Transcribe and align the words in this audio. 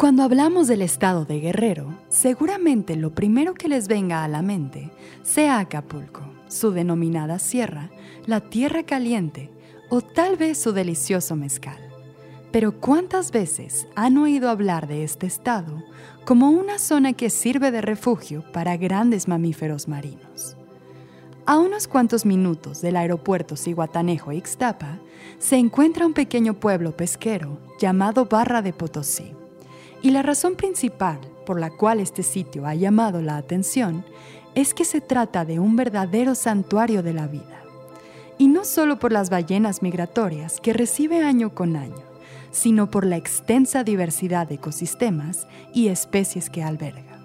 Cuando 0.00 0.22
hablamos 0.22 0.66
del 0.66 0.80
estado 0.80 1.26
de 1.26 1.40
Guerrero, 1.40 1.94
seguramente 2.08 2.96
lo 2.96 3.14
primero 3.14 3.52
que 3.52 3.68
les 3.68 3.86
venga 3.86 4.24
a 4.24 4.28
la 4.28 4.40
mente 4.40 4.90
sea 5.22 5.58
Acapulco, 5.58 6.22
su 6.48 6.70
denominada 6.70 7.38
sierra, 7.38 7.90
la 8.24 8.40
tierra 8.40 8.84
caliente 8.84 9.50
o 9.90 10.00
tal 10.00 10.38
vez 10.38 10.56
su 10.56 10.72
delicioso 10.72 11.36
mezcal. 11.36 11.76
Pero 12.50 12.80
¿cuántas 12.80 13.30
veces 13.30 13.88
han 13.94 14.16
oído 14.16 14.48
hablar 14.48 14.88
de 14.88 15.04
este 15.04 15.26
estado 15.26 15.84
como 16.24 16.48
una 16.48 16.78
zona 16.78 17.12
que 17.12 17.28
sirve 17.28 17.70
de 17.70 17.82
refugio 17.82 18.42
para 18.54 18.78
grandes 18.78 19.28
mamíferos 19.28 19.86
marinos? 19.86 20.56
A 21.44 21.58
unos 21.58 21.86
cuantos 21.86 22.24
minutos 22.24 22.80
del 22.80 22.96
aeropuerto 22.96 23.54
Ciguatanejo 23.54 24.32
Ixtapa 24.32 24.98
se 25.38 25.58
encuentra 25.58 26.06
un 26.06 26.14
pequeño 26.14 26.54
pueblo 26.54 26.96
pesquero 26.96 27.58
llamado 27.78 28.24
Barra 28.24 28.62
de 28.62 28.72
Potosí 28.72 29.34
y 30.02 30.10
la 30.10 30.22
razón 30.22 30.54
principal 30.54 31.18
por 31.44 31.58
la 31.58 31.70
cual 31.70 32.00
este 32.00 32.22
sitio 32.22 32.66
ha 32.66 32.74
llamado 32.74 33.20
la 33.22 33.36
atención 33.36 34.04
es 34.54 34.74
que 34.74 34.84
se 34.84 35.00
trata 35.00 35.44
de 35.44 35.58
un 35.58 35.76
verdadero 35.76 36.34
santuario 36.34 37.02
de 37.02 37.12
la 37.12 37.26
vida. 37.26 37.62
Y 38.38 38.48
no 38.48 38.64
solo 38.64 38.98
por 38.98 39.12
las 39.12 39.30
ballenas 39.30 39.82
migratorias 39.82 40.60
que 40.60 40.72
recibe 40.72 41.22
año 41.22 41.54
con 41.54 41.76
año, 41.76 42.02
sino 42.50 42.90
por 42.90 43.04
la 43.06 43.16
extensa 43.16 43.84
diversidad 43.84 44.48
de 44.48 44.56
ecosistemas 44.56 45.46
y 45.74 45.88
especies 45.88 46.50
que 46.50 46.62
alberga. 46.62 47.18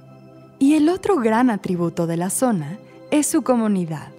Y 0.60 0.76
el 0.76 0.90
otro 0.90 1.18
gran 1.18 1.50
atributo 1.50 2.08
de 2.08 2.18
la 2.18 2.30
zona 2.30 2.78
es 3.12 3.28
su 3.28 3.44
comunidad, 3.44 4.10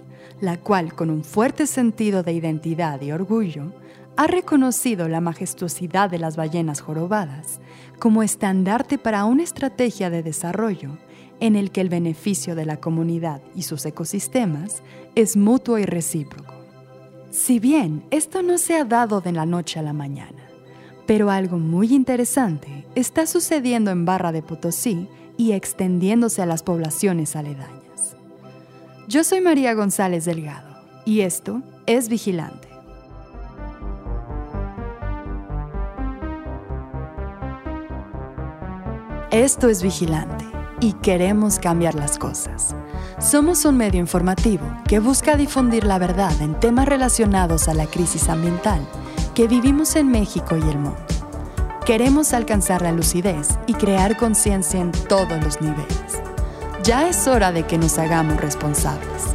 la 0.41 0.59
cual 0.59 0.95
con 0.95 1.11
un 1.11 1.25
fuerte 1.25 1.67
sentido 1.67 2.23
de 2.23 2.33
identidad 2.33 3.01
y 3.01 3.13
orgullo 3.13 3.73
ha 4.17 4.27
reconocido 4.27 5.09
la 5.09 5.21
majestuosidad 5.21 6.11
de 6.11 6.19
las 6.19 6.37
ballenas 6.37 6.81
jorobadas 6.81 7.61
como 7.99 8.23
estandarte 8.23 8.99
para 8.99 9.25
una 9.25 9.43
estrategia 9.43 10.11
de 10.11 10.23
desarrollo 10.23 10.99
en 11.41 11.57
el 11.57 11.71
que 11.71 11.81
el 11.81 11.89
beneficio 11.89 12.55
de 12.55 12.65
la 12.65 12.79
comunidad 12.79 13.43
y 13.55 13.63
sus 13.63 13.85
ecosistemas 13.85 14.83
es 15.15 15.37
mutuo 15.37 15.79
y 15.79 15.85
recíproco. 15.85 16.55
Si 17.31 17.59
bien 17.59 18.05
esto 18.11 18.43
no 18.43 18.59
se 18.59 18.77
ha 18.77 18.85
dado 18.85 19.21
de 19.21 19.33
la 19.33 19.45
noche 19.45 19.79
a 19.79 19.83
la 19.83 19.93
mañana, 19.93 20.49
pero 21.07 21.31
algo 21.31 21.59
muy 21.59 21.95
interesante 21.95 22.87
está 22.95 23.27
sucediendo 23.27 23.91
en 23.91 24.05
Barra 24.05 24.33
de 24.33 24.43
Potosí 24.43 25.09
y 25.37 25.53
extendiéndose 25.53 26.43
a 26.43 26.47
las 26.47 26.63
poblaciones 26.63 27.37
aledañas. 27.37 28.17
Yo 29.09 29.23
soy 29.23 29.41
María 29.41 29.75
González 29.75 30.25
Delgado 30.25 30.81
y 31.05 31.21
esto 31.21 31.63
es 31.87 32.09
Vigilante. 32.09 32.66
Esto 39.33 39.69
es 39.69 39.83
Vigilante 39.83 40.47
y 40.79 40.93
queremos 40.93 41.59
cambiar 41.59 41.97
las 41.97 42.17
cosas. 42.17 42.77
Somos 43.19 43.65
un 43.65 43.77
medio 43.77 43.99
informativo 43.99 44.65
que 44.87 45.01
busca 45.01 45.37
difundir 45.37 45.83
la 45.83 45.99
verdad 45.99 46.33
en 46.41 46.55
temas 46.61 46.87
relacionados 46.87 47.67
a 47.67 47.75
la 47.75 47.87
crisis 47.87 48.29
ambiental 48.29 48.87
que 49.35 49.49
vivimos 49.49 49.97
en 49.97 50.13
México 50.13 50.57
y 50.57 50.61
el 50.61 50.79
mundo. 50.79 50.97
Queremos 51.85 52.33
alcanzar 52.35 52.83
la 52.83 52.93
lucidez 52.93 53.59
y 53.67 53.75
crear 53.75 54.17
conciencia 54.17 54.81
en 54.81 54.93
todos 54.93 55.43
los 55.43 55.61
niveles. 55.61 56.23
Ya 56.85 57.09
es 57.09 57.27
hora 57.27 57.51
de 57.51 57.65
que 57.65 57.79
nos 57.79 57.99
hagamos 57.99 58.41
responsables. 58.41 59.35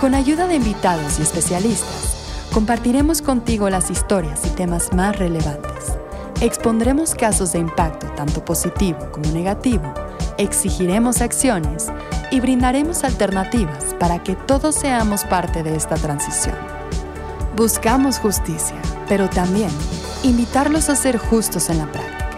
Con 0.00 0.14
ayuda 0.14 0.46
de 0.46 0.54
invitados 0.54 1.18
y 1.18 1.22
especialistas, 1.22 2.46
compartiremos 2.52 3.20
contigo 3.20 3.68
las 3.68 3.90
historias 3.90 4.46
y 4.46 4.50
temas 4.50 4.92
más 4.92 5.18
relevantes 5.18 5.98
Expondremos 6.40 7.16
casos 7.16 7.50
de 7.50 7.58
impacto 7.58 8.06
tanto 8.14 8.44
positivo 8.44 9.10
como 9.10 9.28
negativo, 9.32 9.92
exigiremos 10.38 11.20
acciones 11.20 11.88
y 12.30 12.38
brindaremos 12.38 13.02
alternativas 13.02 13.96
para 13.98 14.22
que 14.22 14.36
todos 14.36 14.76
seamos 14.76 15.24
parte 15.24 15.64
de 15.64 15.74
esta 15.74 15.96
transición. 15.96 16.54
Buscamos 17.56 18.20
justicia, 18.20 18.80
pero 19.08 19.28
también 19.28 19.70
invitarlos 20.22 20.88
a 20.90 20.94
ser 20.94 21.18
justos 21.18 21.70
en 21.70 21.78
la 21.78 21.90
práctica. 21.90 22.30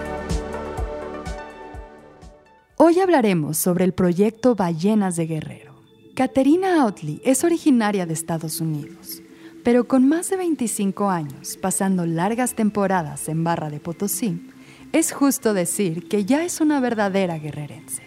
Hoy 2.78 3.00
hablaremos 3.00 3.58
sobre 3.58 3.84
el 3.84 3.92
proyecto 3.92 4.54
Ballenas 4.54 5.16
de 5.16 5.26
Guerrero. 5.26 5.74
Caterina 6.16 6.84
Outley 6.84 7.20
es 7.22 7.44
originaria 7.44 8.06
de 8.06 8.14
Estados 8.14 8.62
Unidos 8.62 9.20
pero 9.70 9.86
con 9.86 10.08
más 10.08 10.28
de 10.28 10.36
25 10.36 11.10
años, 11.10 11.56
pasando 11.56 12.04
largas 12.04 12.54
temporadas 12.54 13.28
en 13.28 13.44
Barra 13.44 13.70
de 13.70 13.78
Potosí, 13.78 14.42
es 14.90 15.12
justo 15.12 15.54
decir 15.54 16.08
que 16.08 16.24
ya 16.24 16.44
es 16.44 16.60
una 16.60 16.80
verdadera 16.80 17.38
guerrerense. 17.38 18.02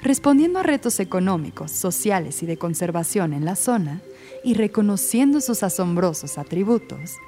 Respondiendo 0.00 0.60
a 0.60 0.62
retos 0.62 0.98
económicos, 0.98 1.72
sociales 1.72 2.42
y 2.42 2.46
de 2.46 2.56
conservación 2.56 3.34
en 3.34 3.44
la 3.44 3.54
zona, 3.54 4.00
y 4.42 4.54
reconociendo 4.54 5.42
sus 5.42 5.62
asombrosos 5.62 6.38
atributos, 6.38 7.18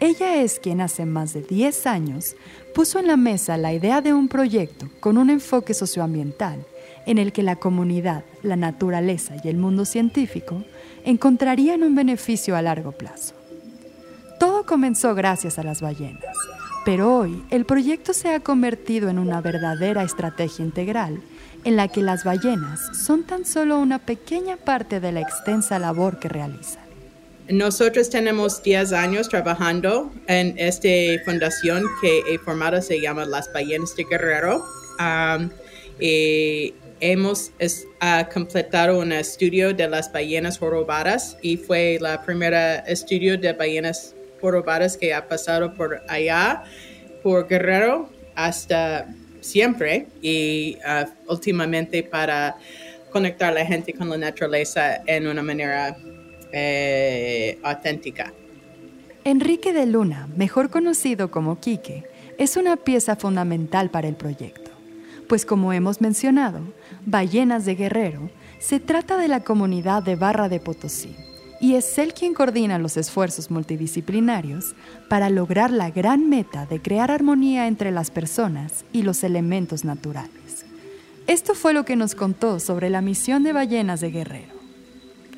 ella 0.00 0.42
es 0.42 0.58
quien 0.58 0.80
hace 0.80 1.06
más 1.06 1.34
de 1.34 1.42
10 1.42 1.86
años 1.86 2.34
puso 2.74 2.98
en 2.98 3.06
la 3.06 3.16
mesa 3.16 3.56
la 3.58 3.72
idea 3.72 4.00
de 4.00 4.12
un 4.12 4.26
proyecto 4.26 4.88
con 4.98 5.18
un 5.18 5.30
enfoque 5.30 5.72
socioambiental 5.72 6.66
en 7.06 7.18
el 7.18 7.32
que 7.32 7.44
la 7.44 7.54
comunidad, 7.54 8.24
la 8.42 8.56
naturaleza 8.56 9.36
y 9.44 9.48
el 9.48 9.56
mundo 9.56 9.84
científico 9.84 10.64
encontrarían 11.04 11.82
un 11.82 11.94
beneficio 11.94 12.56
a 12.56 12.62
largo 12.62 12.92
plazo. 12.92 13.34
Todo 14.38 14.64
comenzó 14.64 15.14
gracias 15.14 15.58
a 15.58 15.62
las 15.62 15.80
ballenas, 15.80 16.36
pero 16.84 17.16
hoy 17.16 17.44
el 17.50 17.64
proyecto 17.64 18.12
se 18.12 18.32
ha 18.32 18.40
convertido 18.40 19.08
en 19.08 19.18
una 19.18 19.40
verdadera 19.40 20.04
estrategia 20.04 20.64
integral 20.64 21.20
en 21.64 21.76
la 21.76 21.88
que 21.88 22.02
las 22.02 22.24
ballenas 22.24 22.80
son 22.96 23.24
tan 23.24 23.44
solo 23.44 23.78
una 23.78 23.98
pequeña 23.98 24.56
parte 24.56 25.00
de 25.00 25.12
la 25.12 25.20
extensa 25.20 25.78
labor 25.78 26.18
que 26.18 26.28
realizan. 26.28 26.82
Nosotros 27.48 28.10
tenemos 28.10 28.62
10 28.62 28.92
años 28.92 29.28
trabajando 29.28 30.12
en 30.26 30.54
esta 30.58 30.88
fundación 31.24 31.84
que 32.00 32.22
he 32.28 32.38
formado, 32.38 32.80
se 32.82 33.00
llama 33.00 33.24
Las 33.24 33.50
Ballenas 33.52 33.96
de 33.96 34.04
Guerrero. 34.04 34.64
y 36.00 36.74
hemos 37.00 37.52
completado 38.32 38.98
un 38.98 39.12
estudio 39.12 39.72
de 39.72 39.88
las 39.88 40.12
ballenas 40.12 40.58
jorobadas 40.58 41.36
y 41.42 41.56
fue 41.56 41.98
la 42.00 42.22
primera 42.22 42.76
estudio 42.80 43.38
de 43.38 43.52
ballenas 43.52 44.14
jorobadas 44.40 44.96
que 44.96 45.14
ha 45.14 45.26
pasado 45.26 45.74
por 45.74 46.02
allá, 46.08 46.64
por 47.22 47.48
Guerrero, 47.48 48.08
hasta 48.34 49.06
siempre 49.40 50.06
y 50.22 50.78
uh, 50.86 51.32
últimamente 51.32 52.02
para 52.02 52.56
conectar 53.10 53.50
a 53.50 53.54
la 53.54 53.66
gente 53.66 53.92
con 53.92 54.10
la 54.10 54.18
naturaleza 54.18 55.02
en 55.06 55.26
una 55.26 55.42
manera 55.42 55.96
eh, 56.52 57.58
auténtica. 57.62 58.32
Enrique 59.24 59.72
de 59.72 59.86
Luna, 59.86 60.28
mejor 60.36 60.70
conocido 60.70 61.30
como 61.30 61.60
Quique, 61.60 62.04
es 62.38 62.56
una 62.56 62.76
pieza 62.76 63.16
fundamental 63.16 63.90
para 63.90 64.08
el 64.08 64.14
proyecto, 64.14 64.67
pues 65.28 65.44
como 65.44 65.72
hemos 65.72 66.00
mencionado, 66.00 66.60
Ballenas 67.04 67.64
de 67.64 67.74
Guerrero, 67.74 68.30
se 68.58 68.80
trata 68.80 69.16
de 69.18 69.28
la 69.28 69.40
comunidad 69.40 70.02
de 70.02 70.16
Barra 70.16 70.48
de 70.48 70.58
Potosí 70.58 71.14
y 71.60 71.74
es 71.74 71.98
él 71.98 72.14
quien 72.14 72.34
coordina 72.34 72.78
los 72.78 72.96
esfuerzos 72.96 73.50
multidisciplinarios 73.50 74.74
para 75.08 75.28
lograr 75.28 75.70
la 75.70 75.90
gran 75.90 76.28
meta 76.28 76.66
de 76.66 76.80
crear 76.80 77.10
armonía 77.10 77.66
entre 77.66 77.90
las 77.90 78.10
personas 78.10 78.84
y 78.92 79.02
los 79.02 79.24
elementos 79.24 79.84
naturales. 79.84 80.64
Esto 81.26 81.54
fue 81.54 81.74
lo 81.74 81.84
que 81.84 81.96
nos 81.96 82.14
contó 82.14 82.58
sobre 82.58 82.90
la 82.90 83.02
misión 83.02 83.42
de 83.42 83.52
Ballenas 83.52 84.00
de 84.00 84.10
Guerrero. 84.10 84.54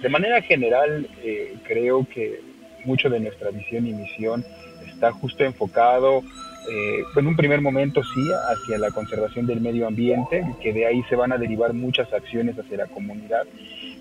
De 0.01 0.09
manera 0.09 0.41
general, 0.43 1.09
eh, 1.23 1.59
creo 1.67 2.07
que 2.09 2.41
mucho 2.85 3.11
de 3.11 3.21
nuestra 3.21 3.51
visión 3.51 3.87
y 3.87 3.93
misión 3.93 4.45
está 4.87 5.13
justo 5.13 5.45
enfocado 5.45 6.23
eh, 6.69 7.05
en 7.17 7.27
un 7.27 7.37
primer 7.37 7.61
momento 7.61 8.03
sí, 8.03 8.21
hacia 8.49 8.79
la 8.79 8.91
conservación 8.91 9.47
del 9.47 9.61
medio 9.61 9.87
ambiente, 9.87 10.45
que 10.61 10.73
de 10.73 10.87
ahí 10.87 11.03
se 11.09 11.17
van 11.17 11.33
a 11.33 11.39
derivar 11.39 11.73
muchas 11.73 12.13
acciones 12.13 12.59
hacia 12.59 12.77
la 12.77 12.87
comunidad. 12.87 13.47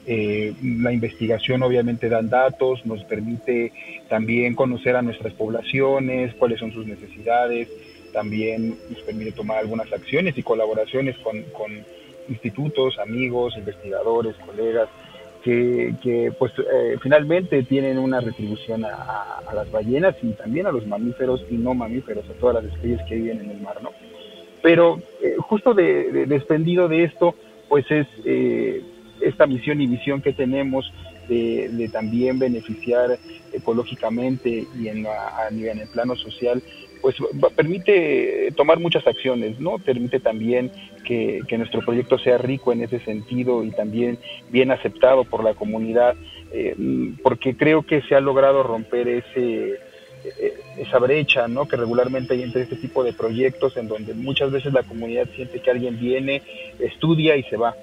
Eh, 0.05 0.53
la 0.63 0.91
investigación 0.91 1.63
obviamente 1.63 2.09
dan 2.09 2.29
datos, 2.29 2.85
nos 2.85 3.03
permite 3.03 3.71
también 4.09 4.55
conocer 4.55 4.95
a 4.95 5.01
nuestras 5.01 5.33
poblaciones, 5.33 6.33
cuáles 6.35 6.59
son 6.59 6.71
sus 6.71 6.85
necesidades, 6.85 7.69
también 8.11 8.75
nos 8.89 9.01
permite 9.03 9.31
tomar 9.31 9.59
algunas 9.59 9.91
acciones 9.93 10.37
y 10.37 10.43
colaboraciones 10.43 11.17
con, 11.19 11.43
con 11.53 11.71
institutos, 12.27 12.97
amigos, 12.99 13.55
investigadores, 13.57 14.35
colegas, 14.45 14.89
que, 16.01 16.33
pues 16.37 16.51
eh, 16.59 16.97
finalmente 17.01 17.63
tienen 17.63 17.97
una 17.97 18.19
retribución 18.19 18.85
a, 18.85 19.41
las 19.53 19.71
ballenas 19.71 20.15
y 20.21 20.31
también 20.33 20.67
a 20.67 20.71
los 20.71 20.85
mamíferos 20.85 21.43
y 21.49 21.55
no 21.55 21.73
mamíferos, 21.73 22.23
a 22.29 22.33
todas 22.33 22.63
las 22.63 22.73
especies 22.73 23.01
que 23.07 23.15
viven 23.15 23.41
en 23.41 23.51
el 23.51 23.61
mar, 23.61 23.81
¿no? 23.81 23.89
Pero 24.61 24.99
eh, 25.21 25.35
justo 25.39 25.73
de, 25.73 26.25
desprendido 26.27 26.87
de 26.87 27.05
esto, 27.05 27.33
pues 27.67 27.89
es 27.89 28.07
eh, 28.25 28.83
esta 29.21 29.47
misión 29.47 29.81
y 29.81 29.87
visión 29.87 30.21
que 30.21 30.33
tenemos 30.33 30.91
de, 31.27 31.89
también 31.91 32.39
beneficiar 32.39 33.17
ecológicamente 33.53 34.65
y 34.79 34.87
en, 34.87 35.05
a, 35.07 35.47
en 35.49 35.79
el 35.79 35.87
plano 35.89 36.15
social, 36.15 36.61
pues 37.01 37.15
permite 37.55 38.51
tomar 38.55 38.79
muchas 38.79 39.05
acciones, 39.07 39.59
¿no? 39.59 39.77
Permite 39.79 40.19
también 40.19 40.71
que, 41.05 41.43
nuestro 41.57 41.81
proyecto 41.81 42.17
sea 42.17 42.37
rico 42.37 42.71
en 42.71 42.83
ese 42.83 42.99
sentido 42.99 43.63
y 43.63 43.71
también 43.71 44.19
bien 44.49 44.71
aceptado 44.71 45.23
por 45.23 45.43
la 45.43 45.53
comunidad, 45.53 46.15
eh, 46.51 46.75
porque 47.23 47.55
creo 47.55 47.83
que 47.83 48.01
se 48.03 48.15
ha 48.15 48.19
logrado 48.19 48.63
romper 48.63 49.07
ese 49.07 49.79
eh, 50.23 50.53
esa 50.77 50.99
brecha 50.99 51.47
¿no? 51.47 51.65
que 51.65 51.77
regularmente 51.77 52.33
hay 52.33 52.43
entre 52.43 52.63
este 52.63 52.75
tipo 52.75 53.03
de 53.03 53.13
proyectos 53.13 53.77
en 53.77 53.87
donde 53.87 54.13
muchas 54.13 54.51
veces 54.51 54.73
la 54.73 54.83
comunidad 54.83 55.27
siente 55.35 55.61
que 55.61 55.71
alguien 55.71 55.97
viene, 55.97 56.41
estudia 56.79 57.35
y 57.37 57.43
se 57.43 57.57
va. 57.57 57.75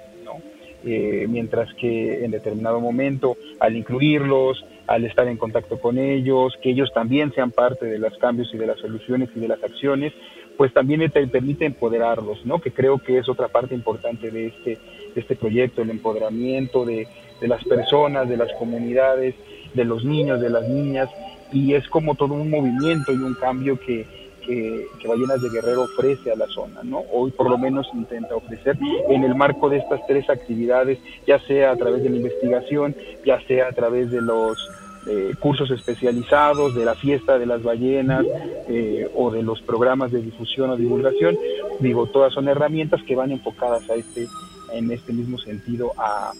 Eh, 0.88 1.26
mientras 1.28 1.74
que 1.74 2.24
en 2.24 2.30
determinado 2.30 2.80
momento, 2.80 3.36
al 3.58 3.74
incluirlos, 3.76 4.64
al 4.86 5.04
estar 5.04 5.26
en 5.26 5.36
contacto 5.36 5.80
con 5.80 5.98
ellos, 5.98 6.56
que 6.62 6.70
ellos 6.70 6.92
también 6.94 7.32
sean 7.34 7.50
parte 7.50 7.86
de 7.86 7.98
los 7.98 8.16
cambios 8.18 8.54
y 8.54 8.56
de 8.56 8.68
las 8.68 8.78
soluciones 8.78 9.28
y 9.34 9.40
de 9.40 9.48
las 9.48 9.64
acciones, 9.64 10.12
pues 10.56 10.72
también 10.72 11.10
te 11.10 11.26
permite 11.26 11.64
empoderarlos, 11.64 12.46
¿no? 12.46 12.60
que 12.60 12.70
creo 12.70 12.98
que 12.98 13.18
es 13.18 13.28
otra 13.28 13.48
parte 13.48 13.74
importante 13.74 14.30
de 14.30 14.46
este, 14.46 14.78
de 15.12 15.20
este 15.20 15.34
proyecto, 15.34 15.82
el 15.82 15.90
empoderamiento 15.90 16.84
de, 16.84 17.08
de 17.40 17.48
las 17.48 17.64
personas, 17.64 18.28
de 18.28 18.36
las 18.36 18.52
comunidades, 18.52 19.34
de 19.74 19.84
los 19.84 20.04
niños, 20.04 20.40
de 20.40 20.50
las 20.50 20.68
niñas, 20.68 21.08
y 21.52 21.74
es 21.74 21.88
como 21.88 22.14
todo 22.14 22.34
un 22.34 22.48
movimiento 22.48 23.12
y 23.12 23.16
un 23.16 23.34
cambio 23.34 23.78
que, 23.80 24.06
que, 24.46 24.88
Ballenas 25.06 25.40
de 25.40 25.50
Guerrero 25.50 25.82
ofrece 25.82 26.32
a 26.32 26.36
la 26.36 26.46
zona, 26.46 26.80
¿no? 26.82 27.02
Hoy 27.12 27.30
por 27.30 27.48
lo 27.50 27.58
menos 27.58 27.88
intenta 27.94 28.34
ofrecer 28.34 28.76
en 29.08 29.24
el 29.24 29.34
marco 29.34 29.68
de 29.68 29.78
estas 29.78 30.04
tres 30.06 30.28
actividades, 30.28 30.98
ya 31.26 31.38
sea 31.40 31.72
a 31.72 31.76
través 31.76 32.02
de 32.02 32.10
la 32.10 32.16
investigación, 32.16 32.94
ya 33.24 33.40
sea 33.46 33.68
a 33.68 33.72
través 33.72 34.10
de 34.10 34.20
los 34.20 34.58
eh, 35.06 35.34
cursos 35.38 35.70
especializados, 35.70 36.74
de 36.74 36.84
la 36.84 36.94
fiesta 36.94 37.38
de 37.38 37.46
las 37.46 37.62
ballenas 37.62 38.24
eh, 38.68 39.08
o 39.14 39.30
de 39.30 39.42
los 39.42 39.62
programas 39.62 40.10
de 40.10 40.20
difusión 40.20 40.70
o 40.70 40.76
divulgación, 40.76 41.38
digo, 41.78 42.06
todas 42.06 42.32
son 42.32 42.48
herramientas 42.48 43.02
que 43.04 43.14
van 43.14 43.30
enfocadas 43.30 43.88
a 43.88 43.94
este, 43.94 44.26
en 44.72 44.90
este 44.90 45.12
mismo 45.12 45.38
sentido 45.38 45.92
a, 45.96 46.32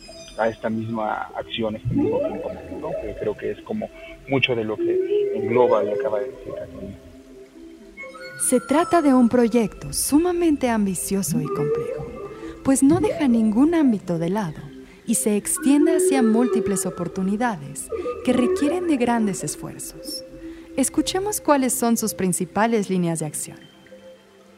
esta 0.48 0.68
misma 0.68 1.28
acción, 1.34 1.76
este 1.76 1.94
mismo 1.94 2.18
tiempo, 2.18 2.50
¿no? 2.78 2.90
que 3.00 3.14
creo 3.18 3.34
que 3.34 3.52
es 3.52 3.60
como 3.62 3.88
mucho 4.28 4.54
de 4.54 4.64
lo 4.64 4.76
que 4.76 5.32
engloba 5.34 5.82
y 5.82 5.88
acaba 5.88 6.18
de 6.20 6.26
decir 6.26 6.52
Se 8.38 8.60
trata 8.60 9.00
de 9.00 9.14
un 9.14 9.30
proyecto 9.30 9.94
sumamente 9.94 10.68
ambicioso 10.68 11.40
y 11.40 11.46
complejo, 11.46 12.06
pues 12.62 12.82
no 12.82 13.00
deja 13.00 13.28
ningún 13.28 13.74
ámbito 13.74 14.18
de 14.18 14.28
lado 14.28 14.60
y 15.06 15.14
se 15.14 15.36
extiende 15.36 15.96
hacia 15.96 16.22
múltiples 16.22 16.84
oportunidades 16.84 17.88
que 18.24 18.34
requieren 18.34 18.88
de 18.88 18.98
grandes 18.98 19.42
esfuerzos. 19.42 20.22
Escuchemos 20.76 21.40
cuáles 21.40 21.72
son 21.72 21.96
sus 21.96 22.12
principales 22.12 22.90
líneas 22.90 23.20
de 23.20 23.26
acción. 23.26 23.58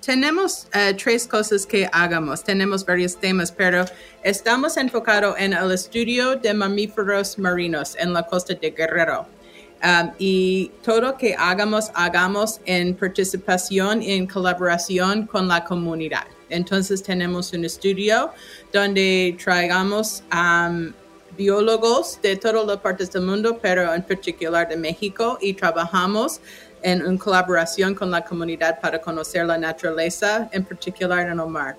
Tenemos 0.04 0.66
eh, 0.74 0.94
tres 0.94 1.28
cosas 1.28 1.64
que 1.64 1.88
hagamos, 1.92 2.42
tenemos 2.42 2.84
varios 2.84 3.16
temas, 3.16 3.52
pero 3.52 3.84
estamos 4.24 4.76
enfocados 4.76 5.36
en 5.38 5.52
el 5.52 5.70
estudio 5.70 6.34
de 6.34 6.52
mamíferos 6.52 7.38
marinos 7.38 7.94
en 7.96 8.12
la 8.12 8.24
costa 8.24 8.54
de 8.54 8.70
Guerrero. 8.70 9.38
Um, 9.82 10.10
y 10.19 10.72
todo 10.82 11.16
que 11.16 11.36
hagamos, 11.38 11.92
hagamos 11.94 12.60
en 12.64 12.96
participación, 12.96 14.02
en 14.02 14.26
colaboración 14.26 15.26
con 15.26 15.46
la 15.46 15.64
comunidad. 15.64 16.25
Entonces 16.48 17.00
tenemos 17.00 17.52
un 17.52 17.64
estudio 17.64 18.32
donde 18.72 19.36
traigamos 19.42 20.25
um, 20.32 20.92
biólogos 21.36 22.20
de 22.20 22.34
todas 22.34 22.66
las 22.66 22.78
partes 22.78 23.12
del 23.12 23.22
mundo, 23.22 23.58
pero 23.62 23.94
en 23.94 24.02
particular 24.02 24.69
de 24.69 24.76
México, 24.76 25.38
y 25.40 25.54
trabajamos 25.54 26.40
en, 26.82 27.16
colaboración 27.16 27.94
con 27.94 28.10
la 28.10 28.24
comunidad 28.24 28.81
para 28.81 29.00
conocer 29.00 29.46
la 29.46 29.58
naturaleza, 29.58 30.48
en 30.52 30.64
particular 30.64 31.28
en 31.28 31.38
el 31.38 31.46
mar. 31.46 31.76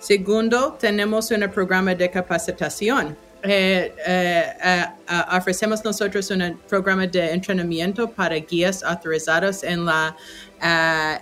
Segundo, 0.00 0.76
tenemos 0.80 1.30
un 1.30 1.50
programa 1.50 1.94
de 1.94 2.10
capacitación 2.10 3.16
eh, 3.46 3.94
eh, 4.06 4.54
eh, 4.64 4.86
ofrecemos 5.36 5.84
nosotros 5.84 6.30
un 6.30 6.58
programa 6.66 7.06
de 7.06 7.32
entrenamiento 7.32 8.10
para 8.10 8.36
guías 8.36 8.82
autorizados 8.82 9.62
en 9.62 9.84
la, 9.84 10.16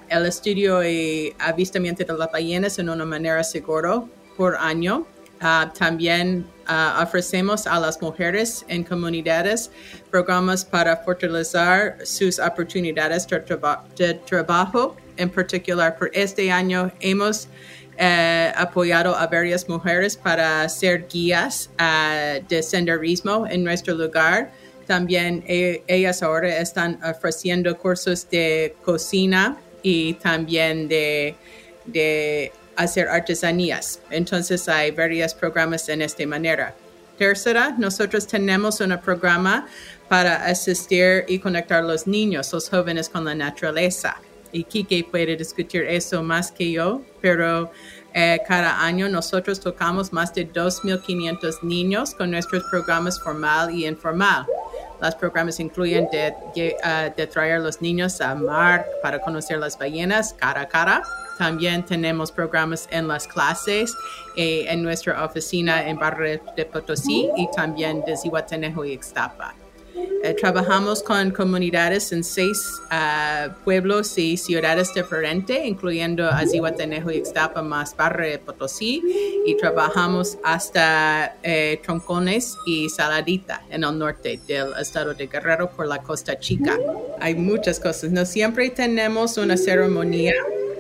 el 0.09 0.27
estudio 0.27 0.85
y 0.85 1.35
avistamiento 1.41 2.05
de 2.05 2.17
las 2.17 2.31
ballenas 2.31 2.79
en 2.79 2.89
una 2.89 3.05
manera 3.05 3.43
segura 3.43 4.03
por 4.37 4.55
año. 4.57 5.05
Ah, 5.41 5.73
también 5.77 6.47
ah, 6.69 7.03
ofrecemos 7.03 7.67
a 7.67 7.81
las 7.81 8.01
mujeres 8.01 8.65
en 8.69 8.85
comunidades 8.85 9.73
programas 10.09 10.65
para 10.65 10.97
fortalecer 10.99 11.97
sus 12.07 12.39
oportunidades 12.39 13.27
de 13.97 14.15
trabajo. 14.15 14.95
En 15.17 15.29
particular, 15.29 15.99
por 15.99 16.11
este 16.13 16.53
año 16.53 16.93
hemos 17.01 17.49
eh, 17.99 18.53
apoyado 18.57 19.15
a 19.15 19.27
varias 19.27 19.69
mujeres 19.69 20.17
para 20.17 20.67
ser 20.69 21.07
guías 21.09 21.69
uh, 21.79 22.43
de 22.49 22.63
senderismo 22.63 23.47
en 23.47 23.63
nuestro 23.63 23.95
lugar. 23.95 24.51
También 24.87 25.45
e, 25.47 25.83
ellas 25.87 26.23
ahora 26.23 26.57
están 26.59 26.99
ofreciendo 27.05 27.77
cursos 27.77 28.29
de 28.31 28.75
cocina 28.83 29.59
y 29.83 30.15
también 30.15 30.89
de, 30.89 31.35
de 31.85 32.53
hacer 32.77 33.09
artesanías. 33.09 34.01
Entonces 34.11 34.69
hay 34.69 34.91
varios 34.91 35.35
programas 35.35 35.89
en 35.89 36.03
esta 36.03 36.27
manera. 36.27 36.75
Tercera, 37.19 37.75
nosotros 37.79 38.27
tenemos 38.27 38.81
un 38.81 38.99
programa 38.99 39.67
para 40.09 40.47
asistir 40.47 41.25
y 41.29 41.39
conectar 41.39 41.85
a 41.85 41.87
los 41.87 42.07
niños, 42.07 42.53
los 42.53 42.69
jóvenes 42.69 43.09
con 43.09 43.25
la 43.27 43.35
naturaleza 43.35 44.17
y 44.53 44.65
Kike 44.65 45.05
puede 45.11 45.37
discutir 45.37 45.83
eso 45.83 46.23
más 46.23 46.53
que 46.53 46.71
yo, 46.71 47.03
pero 47.21 47.71
eh, 48.15 48.39
cada 48.47 48.85
año 48.85 49.09
nosotros 49.09 49.59
tocamos 49.59 50.13
más 50.13 50.35
de 50.35 50.51
2.500 50.51 51.63
niños 51.63 52.15
con 52.15 52.31
nuestros 52.31 52.63
programas 52.65 53.21
formal 53.21 53.71
y 53.71 53.87
informal. 53.87 54.47
Los 55.01 55.15
programas 55.17 55.59
incluyen 55.59 56.09
de, 56.13 56.33
uh, 56.55 57.17
de 57.17 57.27
traer 57.27 57.55
a 57.55 57.59
los 57.59 57.81
niños 57.81 58.21
a 58.21 58.35
mar 58.35 58.87
para 59.03 59.21
conocer 59.21 59.59
las 59.59 59.77
ballenas 59.77 60.33
cara 60.35 60.61
a 60.61 60.69
cara. 60.69 61.03
También 61.39 61.85
tenemos 61.85 62.31
programas 62.31 62.87
en 62.91 63.09
las 63.09 63.27
clases, 63.27 63.93
eh, 64.37 64.67
en 64.69 64.83
nuestra 64.83 65.25
oficina 65.25 65.89
en 65.89 65.99
Barrio 65.99 66.41
de 66.57 66.65
Potosí 66.67 67.29
y 67.37 67.49
también 67.57 68.05
de 68.05 68.17
Zihuatanejo 68.17 68.85
y 68.85 68.93
Ixtapa. 68.93 69.62
Eh, 70.25 70.35
trabajamos 70.35 71.03
con 71.03 71.33
comunidades 71.33 72.13
en 72.13 72.23
seis 72.23 72.81
uh, 72.93 73.53
pueblos 73.65 74.17
y 74.17 74.37
ciudades 74.37 74.95
diferentes, 74.95 75.65
incluyendo 75.65 76.29
Azihuatanejo 76.29 77.11
Ixtapa, 77.11 77.61
más 77.61 77.97
Barre 77.97 78.39
Potosí, 78.39 79.03
y 79.45 79.57
trabajamos 79.57 80.39
hasta 80.45 81.37
eh, 81.43 81.81
Troncones 81.83 82.57
y 82.67 82.89
Saladita 82.89 83.65
en 83.69 83.83
el 83.83 83.99
norte 83.99 84.39
del 84.47 84.73
estado 84.81 85.13
de 85.13 85.27
Guerrero 85.27 85.69
por 85.69 85.89
la 85.89 85.99
Costa 85.99 86.39
Chica. 86.39 86.79
Hay 87.19 87.35
muchas 87.35 87.81
cosas. 87.81 88.13
No 88.13 88.25
siempre 88.25 88.71
tenemos 88.71 89.37
una 89.39 89.57
ceremonia 89.57 90.35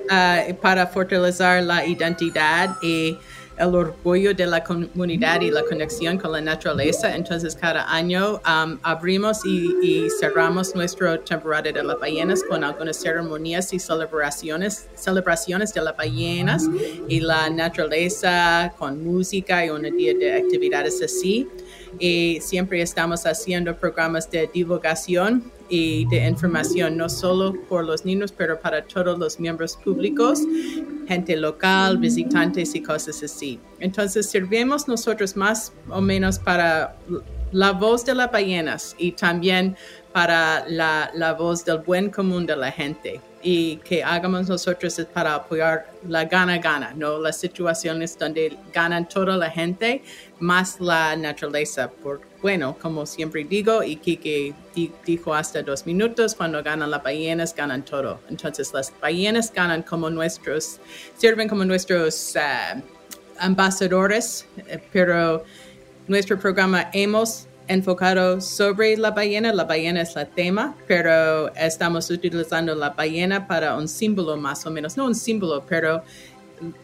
uh, 0.05 0.55
para 0.55 0.87
fortalecer 0.87 1.64
la 1.64 1.85
identidad 1.85 2.76
y 2.81 3.19
el 3.62 3.75
orgullo 3.75 4.35
de 4.35 4.47
la 4.47 4.62
comunidad 4.62 5.40
y 5.40 5.50
la 5.50 5.62
conexión 5.62 6.19
con 6.19 6.33
la 6.33 6.40
naturaleza. 6.40 7.14
Entonces, 7.14 7.54
cada 7.54 7.90
año 7.92 8.40
um, 8.47 8.78
abrimos 8.83 9.45
y, 9.45 10.09
cerramos 10.19 10.75
nuestra 10.75 11.19
temporada 11.23 11.71
de 11.71 11.83
las 11.83 11.99
ballenas 11.99 12.42
con 12.49 12.64
algunas 12.64 12.97
ceremonias 12.97 13.73
y 13.73 13.78
celebraciones, 13.78 14.88
celebraciones 14.95 15.73
de 15.73 15.81
las 15.81 15.97
ballenas 15.97 16.69
y 17.09 17.21
la 17.21 17.49
naturaleza 17.50 18.73
con 18.78 19.02
música 19.04 19.64
y 19.64 19.71
un 19.71 19.83
día 19.97 20.14
de 20.14 20.35
actividades 20.35 21.00
así. 21.02 21.49
Y 21.99 22.40
siempre 22.40 22.83
estamos 22.83 23.26
haciendo 23.26 23.76
programas 23.76 24.31
de 24.31 24.49
divulgación 24.52 25.50
y 25.73 26.05
de 26.05 26.29
información, 26.29 26.99
no 26.99 27.09
solo 27.09 27.55
por 27.67 27.87
los 27.87 28.05
niños, 28.05 28.31
pero 28.31 28.61
para 28.61 28.85
todos 28.85 29.19
los 29.19 29.41
miembros 29.41 29.79
públicos, 29.83 30.41
gente 31.09 31.35
local, 31.35 31.97
visitantes 31.97 32.75
y 32.75 32.83
cosas 32.83 33.23
así. 33.23 33.59
Entonces, 33.81 34.29
servimos 34.29 34.87
nosotros 34.87 35.35
más 35.35 35.73
o 35.88 36.02
menos 36.02 36.38
para 36.38 36.95
la 37.52 37.73
voz 37.73 38.05
de 38.05 38.14
las 38.14 38.31
ballenas 38.31 38.95
y 38.99 39.12
también 39.12 39.75
para 40.12 40.69
la, 40.69 41.11
la 41.14 41.33
voz 41.33 41.64
del 41.64 41.79
buen 41.79 42.11
común 42.11 42.45
de 42.45 42.55
la 42.55 42.71
gente 42.71 43.23
y 43.43 43.77
que 43.79 44.03
hagamos 44.05 44.49
nosotros 44.49 44.99
es 44.99 45.07
para 45.07 45.35
apoyar 45.35 45.91
la 46.09 46.25
gana-gana, 46.25 46.93
¿no? 46.95 47.19
Las 47.19 47.39
situaciones 47.39 48.17
donde 48.19 48.57
ganan 48.73 49.09
toda 49.09 49.37
la 49.37 49.51
gente 49.51 50.03
más 50.39 50.81
la 50.81 51.17
naturaleza. 51.17 51.91
Por, 51.91 52.21
bueno, 52.41 52.77
como 52.81 53.05
siempre 53.07 53.45
digo, 53.45 53.83
y 53.83 53.97
Kike 53.97 54.55
dijo 55.05 55.35
hasta 55.35 55.63
dos 55.63 55.87
minutos, 55.87 56.35
cuando 56.35 56.63
ganan 56.63 56.91
las 56.91 57.03
ballenas, 57.03 57.55
ganan 57.55 57.85
todo. 57.85 58.21
Entonces 58.29 58.73
las 58.73 58.93
ballenas 59.01 59.53
ganan 59.53 59.83
como 59.83 60.09
nuestros, 60.11 60.79
sirven 61.17 61.49
como 61.49 61.65
nuestros 61.65 62.37
uh, 62.37 62.81
ambasadores, 63.39 64.47
eh, 64.69 64.81
pero 64.93 65.45
nuestro 66.07 66.39
programa 66.39 66.91
hemos 66.93 67.47
enfocado 67.69 68.40
sobre 68.40 68.97
la 68.97 69.11
ballena. 69.11 69.52
La 69.52 69.64
ballena 69.64 70.02
es 70.02 70.14
la 70.14 70.25
tema, 70.25 70.75
pero 70.87 71.54
estamos 71.54 72.11
utilizando 72.11 72.75
la 72.75 72.90
ballena 72.90 73.47
para 73.47 73.76
un 73.76 73.88
símbolo 73.88 74.37
más 74.37 74.66
o 74.66 74.71
menos, 74.71 74.97
no 74.97 75.07
un 75.07 75.14
símbolo, 75.14 75.64
pero 75.69 76.02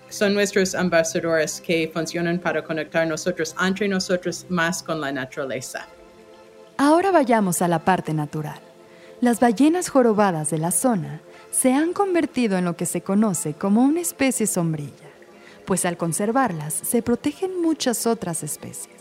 son 0.09 0.35
nuestros 0.35 0.75
ambasadores 0.75 1.61
que 1.61 1.91
funcionan 1.93 2.39
para 2.39 2.63
conectar 2.63 3.07
nosotros 3.07 3.55
entre 3.65 3.89
nosotros 3.89 4.47
más 4.49 4.83
con 4.83 5.01
la 5.01 5.13
naturaleza. 5.13 5.87
Ahora 6.77 7.11
vayamos 7.11 7.63
a 7.63 7.69
la 7.69 7.81
parte 7.81 8.13
natural. 8.15 8.61
Las 9.21 9.41
ballenas 9.41 9.89
jorobadas 9.89 10.51
de 10.51 10.59
la 10.59 10.71
zona 10.71 11.21
se 11.51 11.73
han 11.73 11.93
convertido 11.93 12.57
en 12.57 12.65
lo 12.65 12.77
que 12.77 12.87
se 12.87 13.01
conoce 13.01 13.55
como 13.55 13.83
una 13.83 14.01
especie 14.01 14.47
sombrilla, 14.47 15.11
pues 15.65 15.85
al 15.85 15.97
conservarlas 15.97 16.75
se 16.75 17.03
protegen 17.03 17.61
muchas 17.61 18.07
otras 18.07 18.43
especies. 18.45 18.98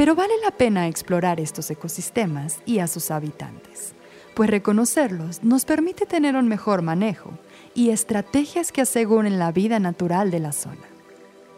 Pero 0.00 0.14
vale 0.14 0.32
la 0.42 0.50
pena 0.50 0.88
explorar 0.88 1.40
estos 1.40 1.70
ecosistemas 1.70 2.60
y 2.64 2.78
a 2.78 2.86
sus 2.86 3.10
habitantes, 3.10 3.92
pues 4.32 4.48
reconocerlos 4.48 5.44
nos 5.44 5.66
permite 5.66 6.06
tener 6.06 6.36
un 6.36 6.48
mejor 6.48 6.80
manejo 6.80 7.38
y 7.74 7.90
estrategias 7.90 8.72
que 8.72 8.80
aseguren 8.80 9.38
la 9.38 9.52
vida 9.52 9.78
natural 9.78 10.30
de 10.30 10.40
la 10.40 10.52
zona. 10.52 10.88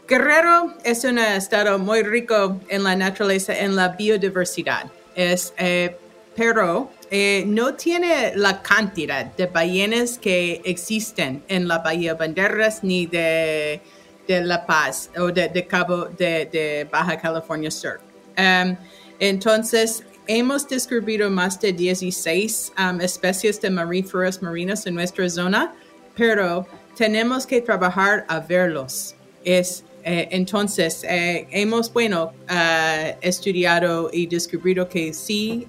Guerrero 0.09 0.75
es 0.83 1.05
un 1.05 1.21
estado 1.21 1.79
muy 1.79 2.03
rico 2.03 2.59
en 2.67 2.83
la 2.83 2.97
naturaleza, 2.97 3.57
en 3.57 3.77
la 3.77 3.91
biodiversidad. 3.91 4.91
Es, 5.15 5.55
eh, 5.57 5.97
pero 6.35 6.91
eh, 7.13 7.45
no 7.47 7.75
tiene 7.75 8.33
la 8.35 8.61
cantidad 8.61 9.25
de 9.25 9.47
ballenas 9.47 10.19
que 10.19 10.61
existen 10.65 11.45
en 11.47 11.69
la 11.69 11.79
Bahía 11.79 12.15
Banderas 12.15 12.83
ni 12.83 13.07
de, 13.07 13.81
de 14.27 14.41
La 14.41 14.67
Paz 14.67 15.11
o 15.17 15.31
de, 15.31 15.65
Cabo 15.69 16.07
de, 16.07 16.89
Baja 16.91 17.17
California 17.21 17.71
Sur. 17.71 18.12
Um, 18.39 18.77
entonces, 19.19 20.03
hemos 20.27 20.69
descubierto 20.69 21.31
más 21.31 21.61
de 21.61 21.73
16 21.73 22.73
um, 22.79 23.01
especies 23.01 23.61
de 23.61 23.71
mamíferos 23.71 24.43
marinos 24.43 24.87
en 24.87 24.95
nuestra 24.95 25.29
zona 25.29 25.75
pero 26.15 26.67
tenemos 26.97 27.47
que 27.47 27.61
trabajar 27.61 28.25
a 28.29 28.41
verlos. 28.41 29.15
Es, 29.45 29.85
eh, 30.05 30.29
entonces, 30.31 31.05
eh, 31.05 31.47
hemos, 31.51 31.93
bueno, 31.93 32.33
uh, 32.51 33.17
estudiado 33.21 34.11
y 34.13 34.27
descubierto 34.27 34.89
que 34.89 35.13
sí, 35.13 35.67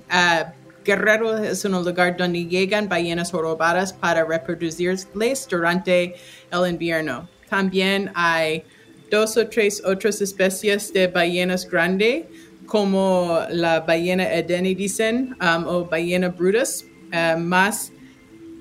Guerrero 0.84 1.38
es 1.38 1.64
un 1.64 1.72
lugar 1.72 2.18
donde 2.18 2.46
llegan 2.46 2.90
ballenas 2.90 3.32
jorobadas 3.32 3.94
para 3.94 4.26
reproducirles 4.26 5.48
durante 5.50 6.16
el 6.52 6.70
invierno. 6.70 7.30
También 7.50 8.12
hay 8.16 8.64
dos 9.10 9.38
o 9.38 9.48
tres 9.48 9.82
otras 9.86 10.20
especies 10.22 10.92
de 10.92 11.08
ballenas 11.08 11.70
grandes, 11.70 12.26
como 12.66 13.40
la 13.50 13.82
ballena 13.82 14.32
edeni 14.34 14.76
dicen, 14.76 15.36
um, 15.42 15.66
o 15.68 15.86
ballena 15.86 16.30
brutus, 16.30 16.86
uh, 17.12 17.38
más 17.38 17.92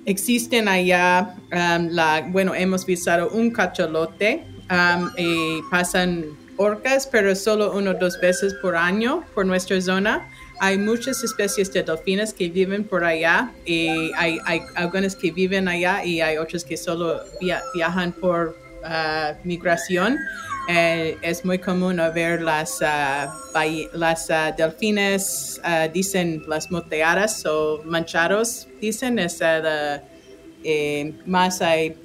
existen 0.06 0.68
allá, 0.68 1.36
um, 1.52 1.88
la, 1.90 2.26
bueno, 2.28 2.54
hemos 2.54 2.84
visitado 2.84 3.30
un 3.30 3.50
cachalote 3.50 4.44
um, 4.70 5.10
y 5.16 5.60
pasan 5.70 6.24
orcas, 6.56 7.06
pero 7.06 7.34
solo 7.34 7.72
uno 7.72 7.92
o 7.92 7.94
dos 7.94 8.20
veces 8.20 8.54
por 8.60 8.76
año 8.76 9.24
por 9.34 9.46
nuestra 9.46 9.80
zona. 9.80 10.28
Hay 10.60 10.78
muchas 10.78 11.24
especies 11.24 11.72
de 11.72 11.82
delfines 11.82 12.32
que 12.32 12.48
viven 12.48 12.84
por 12.84 13.04
allá 13.04 13.50
y 13.64 14.12
hay, 14.16 14.38
hay 14.44 14.60
algunas 14.76 15.16
que 15.16 15.32
viven 15.32 15.66
allá 15.66 16.04
y 16.04 16.20
hay 16.20 16.36
otras 16.36 16.64
que 16.64 16.76
solo 16.76 17.20
viajan 17.74 18.12
por 18.12 18.56
uh, 18.84 19.34
migración. 19.44 20.18
Eh, 20.68 21.18
es 21.22 21.44
muy 21.44 21.58
común 21.58 22.00
ver 22.14 22.40
las, 22.40 22.80
uh, 22.80 23.98
las 23.98 24.30
uh, 24.30 24.54
delfines, 24.56 25.60
dicen 25.92 26.42
las 26.46 26.70
moteadas 26.70 27.44
o 27.46 27.82
manchados, 27.84 28.68
dicen, 28.80 29.18
es, 29.18 29.40
eh, 30.64 31.12
más 31.26 31.60
hay 31.60 31.96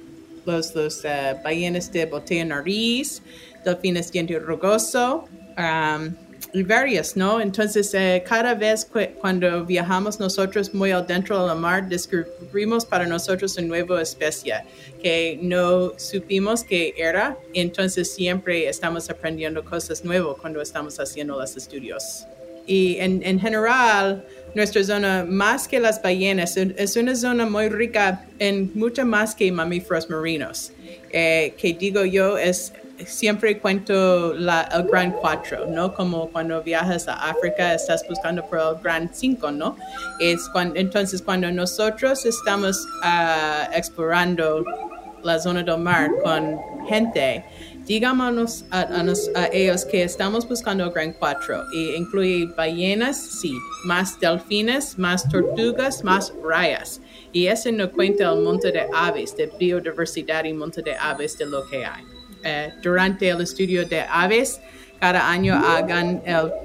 los, 0.44 0.74
los 0.74 1.02
ballenas 1.44 1.92
de 1.92 2.06
botella 2.06 2.44
nariz, 2.46 3.22
delfines 3.64 4.10
diente 4.10 4.38
rugoso, 4.38 5.28
um, 5.56 6.14
varias, 6.54 7.16
¿no? 7.16 7.40
Entonces, 7.40 7.92
eh, 7.94 8.22
cada 8.26 8.54
vez 8.54 8.88
cuando 9.20 9.64
viajamos 9.64 10.18
nosotros 10.18 10.72
muy 10.72 10.90
adentro 10.90 11.46
del 11.46 11.58
mar, 11.58 11.88
descubrimos 11.88 12.84
para 12.84 13.06
nosotros 13.06 13.56
una 13.58 13.66
nueva 13.66 14.02
especie 14.02 14.54
que 15.02 15.38
no 15.42 15.92
supimos 15.98 16.64
que 16.64 16.94
era. 16.96 17.36
Entonces, 17.54 18.12
siempre 18.12 18.68
estamos 18.68 19.08
aprendiendo 19.10 19.64
cosas 19.64 20.04
nuevas 20.04 20.36
cuando 20.40 20.60
estamos 20.60 20.98
haciendo 20.98 21.38
los 21.38 21.56
estudios. 21.56 22.26
Y 22.66 22.96
en, 22.98 23.22
en 23.22 23.40
general, 23.40 24.24
nuestra 24.54 24.82
zona, 24.84 25.24
más 25.28 25.68
que 25.68 25.80
las 25.80 26.00
ballenas, 26.02 26.56
es 26.56 26.96
una 26.96 27.14
zona 27.14 27.46
muy 27.46 27.68
rica 27.68 28.24
en 28.38 28.70
mucho 28.74 29.04
más 29.04 29.34
que 29.34 29.50
mamíferos 29.52 30.08
marinos. 30.10 30.72
Eh, 31.10 31.54
que 31.58 31.72
digo 31.72 32.04
yo, 32.04 32.36
es 32.36 32.72
siempre 33.06 33.58
cuento 33.58 34.32
el 34.34 34.46
Gran 34.90 35.12
Cuatro, 35.12 35.66
¿no? 35.66 35.94
Como 35.94 36.28
cuando 36.28 36.62
viajas 36.62 37.08
a 37.08 37.30
África 37.30 37.74
estás 37.74 38.04
buscando 38.08 38.44
por 38.44 38.58
el 38.58 38.82
Gran 38.82 39.10
Cinco, 39.12 39.50
¿no? 39.50 39.76
Es 40.18 40.48
cuando, 40.48 40.76
entonces 40.76 41.22
cuando 41.22 41.50
nosotros 41.50 42.24
estamos 42.24 42.86
uh, 43.02 43.72
explorando 43.72 44.64
la 45.22 45.38
zona 45.38 45.62
del 45.62 45.78
mar 45.78 46.10
con 46.22 46.58
gente, 46.88 47.44
digamos 47.88 48.66
a, 48.70 48.86
ellos 49.50 49.86
que 49.86 50.02
estamos 50.02 50.46
buscando 50.46 50.84
el 50.84 50.90
Gran 50.90 51.14
Cuatro 51.14 51.64
y 51.72 51.94
incluye 51.94 52.46
ballenas, 52.54 53.18
sí, 53.18 53.52
más 53.86 54.20
delfines, 54.20 54.98
más 54.98 55.26
tortugas, 55.28 56.04
más 56.04 56.32
rayas. 56.44 57.00
Y 57.32 57.46
eso 57.46 57.72
no 57.72 57.90
cuenta 57.90 58.30
el 58.30 58.40
monte 58.40 58.70
de 58.70 58.86
aves, 58.94 59.34
de 59.36 59.50
biodiversidad 59.58 60.44
y 60.44 60.52
monte 60.52 60.82
de 60.82 60.94
aves 60.96 61.38
de 61.38 61.46
lo 61.46 61.66
que 61.66 61.84
hay. 61.84 62.04
Eh, 62.44 62.72
durante 62.82 63.28
el 63.30 63.40
estudio 63.40 63.86
de 63.86 64.02
aves, 64.02 64.60
cada 65.00 65.30
año 65.30 65.54
hagan 65.54 66.22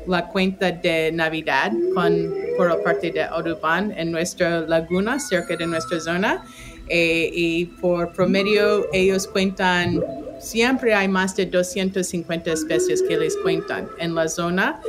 la 0.08 0.28
cuenta 0.28 0.72
de 0.72 1.12
Navidad 1.14 1.72
con, 1.94 2.34
por 2.58 2.84
parte 2.84 3.12
de 3.12 3.24
Audubon 3.24 3.94
en 3.96 4.12
nuestra 4.12 4.62
laguna, 4.62 5.20
cerca 5.20 5.56
de 5.56 5.68
nuestra 5.68 6.00
zona. 6.00 6.44
Eh, 6.90 7.30
y 7.34 7.66
por 7.66 8.12
promedio 8.12 8.88
ellos 8.92 9.28
cuentan, 9.28 10.04
siempre 10.44 10.94
hay 10.94 11.08
más 11.08 11.36
de 11.36 11.46
250 11.46 12.52
especies 12.52 13.02
que 13.02 13.18
les 13.18 13.36
cuentan 13.38 13.88
en 14.00 14.14
la 14.14 14.28
zona, 14.28 14.82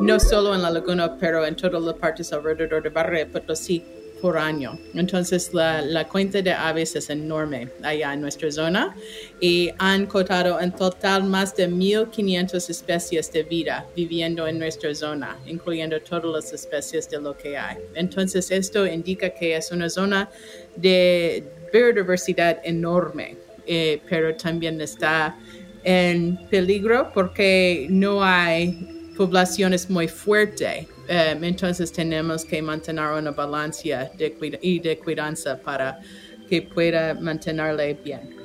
no 0.00 0.18
solo 0.18 0.54
en 0.54 0.62
la 0.62 0.70
laguna, 0.70 1.16
pero 1.18 1.44
en 1.44 1.54
todas 1.54 1.82
las 1.82 1.94
partes 1.96 2.32
alrededor 2.32 2.82
de 2.82 2.88
Barre 2.88 3.26
Potosí 3.26 3.84
por 4.22 4.38
año. 4.38 4.78
Entonces 4.94 5.52
la, 5.52 5.82
la, 5.82 6.06
cuenta 6.06 6.40
de 6.40 6.52
aves 6.52 6.94
es 6.94 7.10
enorme 7.10 7.68
allá 7.82 8.14
en 8.14 8.20
nuestra 8.20 8.50
zona 8.52 8.94
y 9.40 9.70
han 9.78 10.06
cotado 10.06 10.60
en 10.60 10.70
total 10.70 11.24
más 11.24 11.56
de 11.56 11.68
1.500 11.68 12.70
especies 12.70 13.32
de 13.32 13.42
vida 13.42 13.84
viviendo 13.96 14.46
en 14.46 14.60
nuestra 14.60 14.94
zona, 14.94 15.36
incluyendo 15.44 16.00
todas 16.00 16.24
las 16.24 16.52
especies 16.52 17.10
de 17.10 17.20
lo 17.20 17.36
que 17.36 17.58
hay. 17.58 17.78
Entonces 17.94 18.50
esto 18.52 18.86
indica 18.86 19.30
que 19.30 19.56
es 19.56 19.72
una 19.72 19.90
zona 19.90 20.30
de 20.76 21.44
biodiversidad 21.72 22.60
enorme, 22.62 23.36
eh, 23.66 24.00
pero 24.08 24.34
también 24.36 24.80
está 24.80 25.36
en 25.84 26.38
peligro 26.48 27.10
porque 27.12 27.86
no 27.90 28.22
hay 28.22 29.12
poblaciones 29.16 29.90
muy 29.90 30.08
fuerte. 30.08 30.88
Eh, 31.08 31.38
entonces 31.42 31.92
tenemos 31.92 32.44
que 32.44 32.62
mantener 32.62 33.06
una 33.06 33.30
balanza 33.30 34.10
de 34.16 34.58
y 34.62 34.78
de 34.78 34.98
cuidanza 34.98 35.60
para 35.60 36.00
que 36.48 36.62
pueda 36.62 37.14
mantenerle 37.14 37.94
bien. 37.94 38.42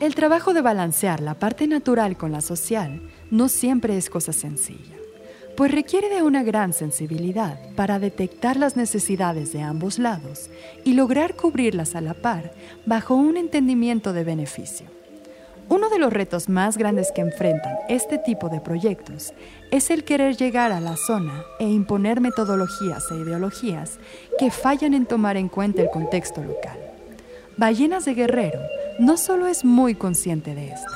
El 0.00 0.14
trabajo 0.14 0.52
de 0.52 0.62
balancear 0.62 1.20
la 1.20 1.34
parte 1.34 1.66
natural 1.68 2.16
con 2.16 2.32
la 2.32 2.40
social 2.40 3.00
no 3.30 3.48
siempre 3.48 3.96
es 3.96 4.10
cosa 4.10 4.32
sencilla, 4.32 4.96
pues 5.56 5.70
requiere 5.70 6.08
de 6.08 6.22
una 6.22 6.42
gran 6.42 6.72
sensibilidad 6.72 7.58
para 7.76 7.98
detectar 7.98 8.56
las 8.56 8.76
necesidades 8.76 9.52
de 9.52 9.62
ambos 9.62 9.98
lados 9.98 10.50
y 10.84 10.94
lograr 10.94 11.36
cubrirlas 11.36 11.94
a 11.94 12.00
la 12.00 12.14
par 12.14 12.52
bajo 12.86 13.14
un 13.14 13.36
entendimiento 13.36 14.12
de 14.12 14.24
beneficio. 14.24 14.86
Uno 15.68 15.88
de 15.88 15.98
los 15.98 16.12
retos 16.12 16.48
más 16.48 16.76
grandes 16.76 17.12
que 17.12 17.20
enfrentan 17.22 17.74
este 17.88 18.18
tipo 18.18 18.48
de 18.48 18.60
proyectos 18.60 19.32
es 19.70 19.90
el 19.90 20.04
querer 20.04 20.36
llegar 20.36 20.72
a 20.72 20.80
la 20.80 20.96
zona 20.96 21.44
e 21.58 21.68
imponer 21.68 22.20
metodologías 22.20 23.10
e 23.10 23.16
ideologías 23.16 23.98
que 24.38 24.50
fallan 24.50 24.92
en 24.92 25.06
tomar 25.06 25.36
en 25.36 25.48
cuenta 25.48 25.80
el 25.80 25.88
contexto 25.88 26.42
local. 26.42 26.78
Ballenas 27.56 28.04
de 28.04 28.14
Guerrero 28.14 28.60
no 28.98 29.16
solo 29.16 29.46
es 29.46 29.64
muy 29.64 29.94
consciente 29.94 30.54
de 30.54 30.68
esto, 30.68 30.92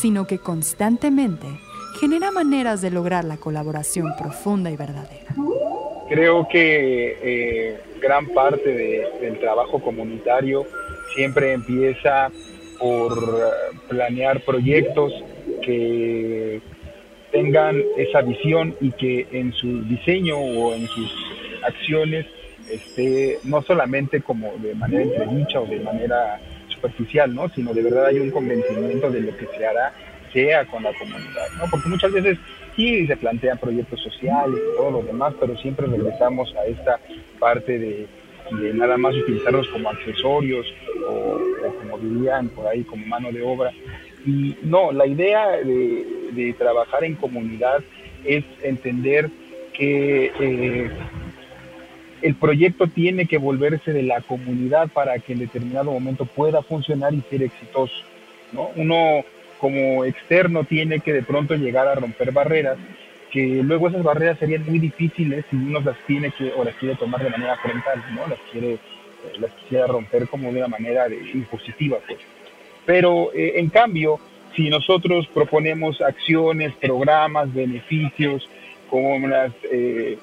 sino 0.00 0.26
que 0.26 0.38
constantemente 0.38 1.46
genera 2.00 2.30
maneras 2.30 2.80
de 2.80 2.90
lograr 2.90 3.24
la 3.24 3.36
colaboración 3.36 4.14
profunda 4.18 4.70
y 4.70 4.76
verdadera. 4.76 5.34
Creo 6.08 6.48
que 6.48 7.18
eh, 7.22 7.80
gran 8.00 8.26
parte 8.28 8.70
del 9.20 9.38
trabajo 9.38 9.80
comunitario 9.80 10.66
siempre 11.14 11.52
empieza 11.52 12.30
por 12.78 13.12
planear 13.88 14.40
proyectos 14.40 15.12
que 15.62 16.62
tengan 17.30 17.82
esa 17.98 18.22
visión 18.22 18.74
y 18.80 18.92
que 18.92 19.28
en 19.32 19.52
su 19.52 19.82
diseño 19.82 20.38
o 20.38 20.74
en 20.74 20.88
sus 20.88 21.14
acciones 21.62 22.26
esté 22.70 23.38
no 23.44 23.62
solamente 23.62 24.22
como 24.22 24.52
de 24.56 24.74
manera 24.74 25.02
entredicha 25.02 25.60
o 25.60 25.66
de 25.66 25.80
manera 25.80 26.40
superficial, 26.68 27.34
¿no? 27.34 27.50
sino 27.50 27.74
de 27.74 27.82
verdad 27.82 28.06
hay 28.06 28.18
un 28.18 28.30
convencimiento 28.30 29.10
de 29.10 29.20
lo 29.20 29.36
que 29.36 29.46
se 29.56 29.66
hará 29.66 29.92
sea 30.32 30.64
con 30.66 30.82
la 30.82 30.92
comunidad, 30.94 31.46
¿no? 31.58 31.64
porque 31.70 31.88
muchas 31.88 32.12
veces 32.12 32.38
sí 32.76 33.06
se 33.06 33.16
plantean 33.16 33.58
proyectos 33.58 34.00
sociales 34.00 34.58
y 34.58 34.76
todo 34.76 34.90
lo 34.90 35.02
demás, 35.02 35.34
pero 35.38 35.56
siempre 35.56 35.86
regresamos 35.86 36.54
a 36.56 36.66
esta 36.66 37.00
parte 37.38 37.78
de, 37.78 38.06
nada 38.74 38.96
más 38.96 39.14
utilizarlos 39.14 39.68
como 39.68 39.90
accesorios 39.90 40.66
o, 41.08 41.38
como 41.80 41.98
dirían 41.98 42.48
por 42.48 42.66
ahí 42.66 42.82
como 42.82 43.06
mano 43.06 43.30
de 43.32 43.42
obra. 43.42 43.70
Y 44.26 44.56
no, 44.62 44.92
la 44.92 45.06
idea 45.06 45.50
de, 45.50 46.54
trabajar 46.58 47.04
en 47.04 47.14
comunidad 47.16 47.82
es 48.24 48.44
entender 48.62 49.30
que 49.72 50.32
eh, 50.40 50.90
el 52.22 52.34
proyecto 52.34 52.86
tiene 52.86 53.26
que 53.26 53.38
volverse 53.38 53.92
de 53.92 54.02
la 54.02 54.20
comunidad 54.20 54.88
para 54.88 55.18
que 55.18 55.32
en 55.32 55.38
determinado 55.38 55.92
momento 55.92 56.26
pueda 56.26 56.62
funcionar 56.62 57.14
y 57.14 57.22
ser 57.30 57.42
exitoso. 57.42 57.94
¿no? 58.52 58.70
Uno 58.76 59.24
como 59.60 60.04
externo 60.04 60.64
tiene 60.64 61.00
que 61.00 61.12
de 61.12 61.22
pronto 61.22 61.54
llegar 61.54 61.86
a 61.86 61.94
romper 61.94 62.32
barreras, 62.32 62.78
que 63.30 63.62
luego 63.62 63.88
esas 63.88 64.02
barreras 64.02 64.38
serían 64.38 64.64
muy 64.66 64.78
difíciles 64.78 65.44
si 65.50 65.56
uno 65.56 65.80
las 65.80 65.96
tiene 66.06 66.30
que 66.32 66.52
o 66.56 66.64
las 66.64 66.74
quiere 66.76 66.96
tomar 66.96 67.22
de 67.22 67.30
manera 67.30 67.56
frontal, 67.58 68.02
¿no? 68.14 68.26
Las 68.26 68.38
quiere, 68.50 68.72
eh, 68.74 68.78
las 69.38 69.52
quisiera 69.52 69.86
romper 69.86 70.26
como 70.28 70.50
de 70.50 70.58
una 70.58 70.68
manera 70.68 71.08
de, 71.08 71.16
impositiva, 71.34 71.98
pues. 72.06 72.18
Pero 72.86 73.32
eh, 73.34 73.52
en 73.56 73.68
cambio, 73.68 74.18
si 74.56 74.68
nosotros 74.68 75.28
proponemos 75.28 76.00
acciones, 76.00 76.74
programas, 76.80 77.52
beneficios 77.52 78.48
con 78.88 79.30
las, 79.30 79.52
eh, 79.70 80.18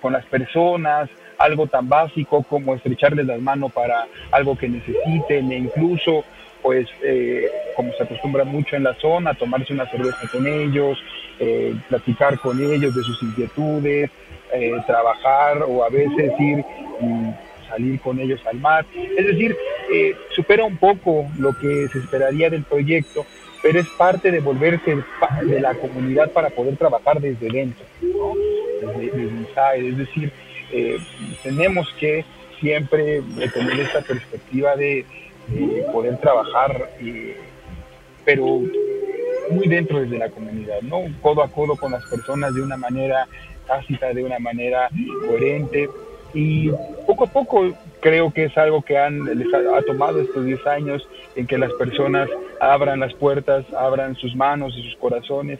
con 0.00 0.12
las 0.12 0.24
personas, 0.26 1.08
algo 1.38 1.68
tan 1.68 1.88
básico 1.88 2.42
como 2.42 2.74
estrecharles 2.74 3.26
las 3.26 3.40
manos 3.40 3.72
para 3.72 4.06
algo 4.32 4.56
que 4.56 4.68
necesiten 4.68 5.52
e 5.52 5.58
incluso 5.58 6.24
pues 6.62 6.88
eh, 7.02 7.48
como 7.76 7.92
se 7.92 8.02
acostumbra 8.02 8.44
mucho 8.44 8.76
en 8.76 8.84
la 8.84 8.94
zona, 8.94 9.34
tomarse 9.34 9.72
una 9.72 9.88
cerveza 9.90 10.28
con 10.30 10.46
ellos, 10.46 10.98
eh, 11.38 11.74
platicar 11.88 12.38
con 12.38 12.60
ellos 12.60 12.94
de 12.94 13.02
sus 13.02 13.22
inquietudes, 13.22 14.10
eh, 14.52 14.72
trabajar 14.86 15.62
o 15.66 15.84
a 15.84 15.88
veces 15.88 16.32
ir 16.38 16.64
y 17.00 17.68
salir 17.68 18.00
con 18.00 18.18
ellos 18.18 18.40
al 18.46 18.58
mar. 18.58 18.84
Es 19.16 19.26
decir, 19.26 19.56
supera 20.34 20.64
un 20.64 20.76
poco 20.78 21.26
lo 21.38 21.56
que 21.58 21.88
se 21.88 21.98
esperaría 21.98 22.50
del 22.50 22.64
proyecto, 22.64 23.26
pero 23.62 23.80
es 23.80 23.88
parte 23.90 24.30
de 24.30 24.40
volverse 24.40 24.96
de 25.44 25.60
la 25.60 25.74
comunidad 25.74 26.30
para 26.32 26.50
poder 26.50 26.76
trabajar 26.76 27.20
desde 27.20 27.48
dentro, 27.48 27.84
desde, 28.80 29.22
inside. 29.22 29.88
Es 29.88 29.98
decir, 29.98 30.32
tenemos 31.42 31.92
que 32.00 32.24
siempre 32.60 33.22
tener 33.52 33.80
esta 33.80 34.00
perspectiva 34.00 34.76
de 34.76 35.04
poder 35.92 36.18
trabajar, 36.18 36.90
pero 38.24 38.62
muy 39.50 39.68
dentro 39.68 40.00
desde 40.00 40.18
la 40.18 40.28
comunidad, 40.28 40.80
¿no? 40.82 41.02
Codo 41.22 41.42
a 41.42 41.48
codo 41.48 41.76
con 41.76 41.92
las 41.92 42.04
personas 42.06 42.54
de 42.54 42.62
una 42.62 42.76
manera 42.76 43.26
tácita, 43.66 44.12
de 44.12 44.24
una 44.24 44.38
manera 44.38 44.88
coherente. 45.26 45.88
Y 46.34 46.70
poco 47.06 47.24
a 47.24 47.28
poco 47.28 47.72
creo 48.00 48.30
que 48.32 48.44
es 48.44 48.58
algo 48.58 48.82
que 48.82 48.98
han, 48.98 49.24
les 49.24 49.48
ha, 49.54 49.82
tomado 49.82 50.20
estos 50.20 50.44
10 50.44 50.66
años 50.66 51.08
en 51.36 51.46
que 51.46 51.58
las 51.58 51.72
personas 51.74 52.28
abran 52.60 53.00
las 53.00 53.14
puertas, 53.14 53.64
abran 53.72 54.14
sus 54.16 54.36
manos 54.36 54.74
y 54.76 54.82
sus 54.82 54.96
corazones 54.96 55.58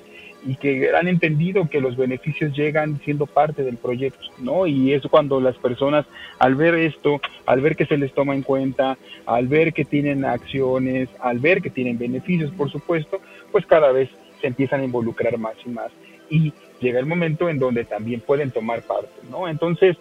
y 0.49 0.57
que 0.57 0.90
han 0.97 1.09
entendido 1.09 1.69
que 1.69 1.78
los 1.78 1.95
beneficios 1.95 2.57
llegan 2.57 2.99
siendo 3.05 3.26
parte 3.26 3.62
del 3.62 3.76
proyecto, 3.76 4.25
¿no? 4.38 4.67
Y 4.67 4.95
es 4.95 5.02
cuando 5.02 5.43
las 5.43 5.59
personas, 5.59 6.07
al 6.38 6.55
ver 6.55 6.75
esto, 6.75 7.21
al 7.45 7.61
ver 7.61 7.76
que 7.76 7.85
se 7.85 7.99
les 7.99 8.14
toma 8.14 8.35
en 8.35 8.40
cuenta, 8.40 8.97
al 9.26 9.47
ver 9.47 9.75
que 9.75 9.85
tienen 9.85 10.25
acciones, 10.25 11.11
al 11.21 11.38
ver 11.38 11.61
que 11.61 11.69
tienen 11.69 11.99
beneficios, 11.99 12.50
por 12.52 12.73
supuesto, 12.73 13.20
pues 13.53 13.66
cada 13.66 13.92
vez 13.92 14.09
se 14.40 14.46
empiezan 14.46 14.81
a 14.81 14.85
involucrar 14.85 15.37
más 15.37 15.55
y 15.66 15.68
más. 15.68 15.92
Y 16.31 16.55
llega 16.81 16.99
el 16.99 17.05
momento 17.05 17.51
en 17.51 17.59
donde 17.59 17.85
también 17.85 18.22
pueden 18.22 18.51
tomar 18.51 18.81
parte, 18.81 19.20
¿no? 19.31 19.49
Entonces, 19.49 19.99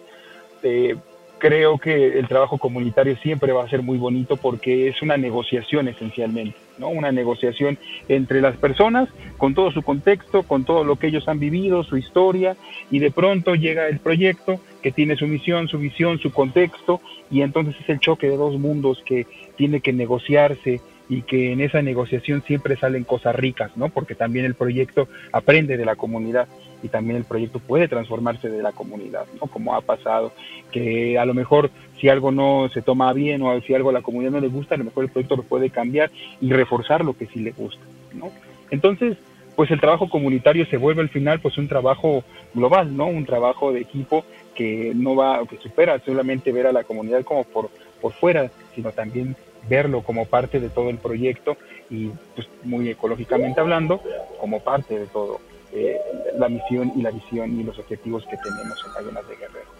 eh, 0.62 0.96
creo 1.36 1.76
que 1.76 2.18
el 2.18 2.26
trabajo 2.26 2.56
comunitario 2.56 3.18
siempre 3.18 3.52
va 3.52 3.64
a 3.64 3.68
ser 3.68 3.82
muy 3.82 3.98
bonito 3.98 4.38
porque 4.38 4.88
es 4.88 5.02
una 5.02 5.18
negociación 5.18 5.88
esencialmente, 5.88 6.56
¿no? 6.78 6.88
Una 6.88 7.12
negociación 7.12 7.78
entre 8.08 8.40
las 8.40 8.56
personas 8.56 9.08
con 9.36 9.54
todo 9.54 9.70
su 9.70 9.82
contexto, 9.82 10.42
con 10.42 10.64
todo 10.64 10.84
lo 10.84 10.96
que 10.96 11.08
ellos 11.08 11.28
han 11.28 11.38
vivido, 11.38 11.84
su 11.84 11.96
historia, 11.96 12.56
y 12.90 12.98
de 12.98 13.10
pronto 13.10 13.54
llega 13.54 13.88
el 13.88 13.98
proyecto 13.98 14.60
que 14.82 14.92
tiene 14.92 15.16
su 15.16 15.26
misión, 15.26 15.68
su 15.68 15.78
visión, 15.78 16.18
su 16.18 16.32
contexto, 16.32 17.00
y 17.30 17.42
entonces 17.42 17.76
es 17.80 17.88
el 17.88 18.00
choque 18.00 18.28
de 18.28 18.36
dos 18.36 18.58
mundos 18.58 19.02
que 19.04 19.26
tiene 19.56 19.80
que 19.80 19.92
negociarse 19.92 20.80
y 21.08 21.22
que 21.22 21.52
en 21.52 21.60
esa 21.60 21.80
negociación 21.80 22.42
siempre 22.46 22.76
salen 22.76 23.04
cosas 23.04 23.34
ricas, 23.34 23.70
¿no? 23.76 23.88
Porque 23.88 24.14
también 24.14 24.44
el 24.44 24.54
proyecto 24.54 25.08
aprende 25.32 25.76
de 25.76 25.84
la 25.84 25.96
comunidad 25.96 26.48
y 26.82 26.88
también 26.88 27.16
el 27.16 27.24
proyecto 27.24 27.58
puede 27.58 27.88
transformarse 27.88 28.50
de 28.50 28.62
la 28.62 28.72
comunidad, 28.72 29.24
¿no? 29.40 29.46
Como 29.46 29.74
ha 29.74 29.80
pasado, 29.80 30.32
que 30.70 31.18
a 31.18 31.24
lo 31.24 31.34
mejor 31.34 31.70
si 31.98 32.08
algo 32.08 32.30
no 32.30 32.68
se 32.72 32.82
toma 32.82 33.12
bien 33.12 33.42
o 33.42 33.60
si 33.62 33.74
algo 33.74 33.90
a 33.90 33.94
la 33.94 34.02
comunidad 34.02 34.32
no 34.32 34.40
le 34.40 34.48
gusta, 34.48 34.74
a 34.74 34.78
lo 34.78 34.84
mejor 34.84 35.04
el 35.04 35.10
proyecto 35.10 35.36
lo 35.36 35.42
puede 35.42 35.70
cambiar 35.70 36.10
y 36.40 36.52
reforzar 36.52 37.04
lo 37.04 37.16
que 37.16 37.26
sí 37.26 37.40
le 37.40 37.52
gusta, 37.52 37.82
¿no? 38.14 38.30
Entonces, 38.70 39.16
pues 39.56 39.70
el 39.70 39.80
trabajo 39.80 40.08
comunitario 40.08 40.66
se 40.66 40.76
vuelve 40.76 41.00
al 41.00 41.08
final 41.08 41.40
pues 41.40 41.58
un 41.58 41.68
trabajo 41.68 42.22
global, 42.54 42.96
¿no? 42.96 43.06
Un 43.06 43.24
trabajo 43.24 43.72
de 43.72 43.80
equipo 43.80 44.24
que 44.54 44.92
no 44.94 45.16
va, 45.16 45.44
que 45.46 45.56
supera 45.56 45.98
solamente 46.04 46.52
ver 46.52 46.66
a 46.66 46.72
la 46.72 46.84
comunidad 46.84 47.24
como 47.24 47.44
por, 47.44 47.70
por 48.00 48.12
fuera, 48.12 48.50
sino 48.74 48.92
también 48.92 49.34
verlo 49.68 50.02
como 50.02 50.26
parte 50.26 50.60
de 50.60 50.68
todo 50.68 50.90
el 50.90 50.98
proyecto 50.98 51.56
y 51.90 52.08
pues 52.34 52.48
muy 52.64 52.88
ecológicamente 52.88 53.60
hablando, 53.60 54.00
como 54.40 54.60
parte 54.60 54.98
de 54.98 55.06
todo 55.06 55.40
eh, 55.72 55.98
la 56.38 56.48
misión 56.48 56.92
y 56.96 57.02
la 57.02 57.10
visión 57.10 57.58
y 57.58 57.62
los 57.62 57.78
objetivos 57.78 58.24
que 58.24 58.36
tenemos 58.36 58.82
en 58.86 58.94
Ballenas 58.94 59.28
de 59.28 59.36
Guerrero. 59.36 59.78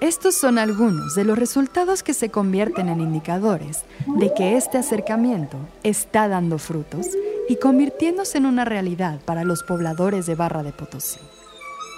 Estos 0.00 0.34
son 0.34 0.58
algunos 0.58 1.14
de 1.14 1.24
los 1.24 1.38
resultados 1.38 2.02
que 2.02 2.14
se 2.14 2.30
convierten 2.30 2.88
en 2.88 3.00
indicadores 3.00 3.84
de 4.06 4.32
que 4.32 4.56
este 4.56 4.78
acercamiento 4.78 5.58
está 5.82 6.26
dando 6.26 6.58
frutos 6.58 7.06
y 7.50 7.56
convirtiéndose 7.56 8.38
en 8.38 8.46
una 8.46 8.64
realidad 8.64 9.20
para 9.26 9.44
los 9.44 9.62
pobladores 9.62 10.24
de 10.24 10.36
Barra 10.36 10.62
de 10.62 10.72
Potosí. 10.72 11.20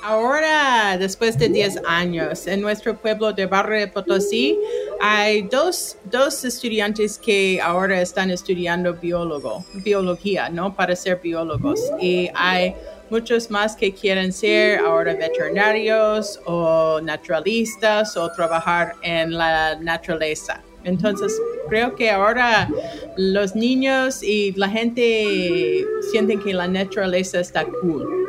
Ahora, 0.04 0.96
después 0.98 1.38
de 1.38 1.48
10 1.48 1.82
años, 1.86 2.48
en 2.48 2.60
nuestro 2.60 2.96
pueblo 2.96 3.32
de 3.32 3.46
Barra 3.46 3.78
de 3.78 3.86
Potosí 3.86 4.58
hay 5.00 5.42
dos, 5.42 5.96
dos 6.10 6.44
estudiantes 6.44 7.18
que 7.18 7.60
ahora 7.62 8.00
están 8.00 8.30
estudiando 8.32 8.94
biólogo, 8.94 9.64
biología, 9.74 10.48
¿no? 10.48 10.74
Para 10.74 10.96
ser 10.96 11.20
biólogos. 11.22 11.80
Y 12.00 12.28
hay 12.34 12.74
muchos 13.10 13.48
más 13.48 13.76
que 13.76 13.92
quieren 13.92 14.32
ser 14.32 14.80
ahora 14.80 15.14
veterinarios 15.14 16.40
o 16.46 17.00
naturalistas 17.00 18.16
o 18.16 18.28
trabajar 18.32 18.96
en 19.02 19.32
la 19.38 19.76
naturaleza. 19.76 20.60
Entonces, 20.82 21.32
creo 21.68 21.94
que 21.94 22.10
ahora 22.10 22.68
los 23.16 23.54
niños 23.54 24.20
y 24.24 24.50
la 24.56 24.68
gente 24.68 25.86
sienten 26.10 26.40
que 26.40 26.52
la 26.52 26.66
naturaleza 26.66 27.38
está 27.38 27.64
cool. 27.64 28.21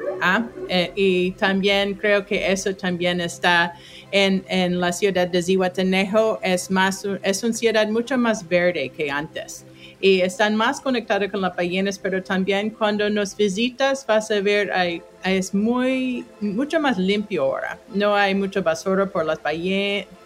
Eh, 0.70 0.92
y 0.96 1.32
también 1.32 1.96
creo 1.96 2.26
que 2.26 2.52
eso 2.52 2.76
también 2.76 3.20
está 3.22 3.74
en, 4.12 4.44
en 4.48 4.80
la 4.80 4.92
ciudad 4.92 5.28
de 5.28 5.42
Zihuatanejo. 5.42 6.40
Es, 6.42 6.72
más, 6.72 7.06
es 7.24 7.44
una 7.44 7.54
ciudad 7.54 7.88
mucho 7.88 8.18
más 8.18 8.48
verde 8.48 8.90
que 8.90 9.10
antes 9.10 9.66
y 10.04 10.20
están 10.20 10.54
más 10.58 10.82
conectados 10.82 11.32
con 11.32 11.40
las 11.40 11.56
ballenas, 11.56 11.98
pero 11.98 12.22
también 12.22 12.70
cuando 12.72 13.10
nos 13.10 13.38
visitas 13.38 14.06
vas 14.06 14.30
a 14.32 14.42
ver, 14.42 14.70
hay, 14.74 15.02
es 15.24 15.54
muy, 15.54 16.26
mucho 16.42 16.78
más 16.82 16.98
limpio 16.98 17.44
ahora. 17.44 17.80
No 17.88 18.14
hay 18.14 18.36
mucha 18.36 18.60
basura 18.60 19.06
por 19.06 19.26
las, 19.26 19.40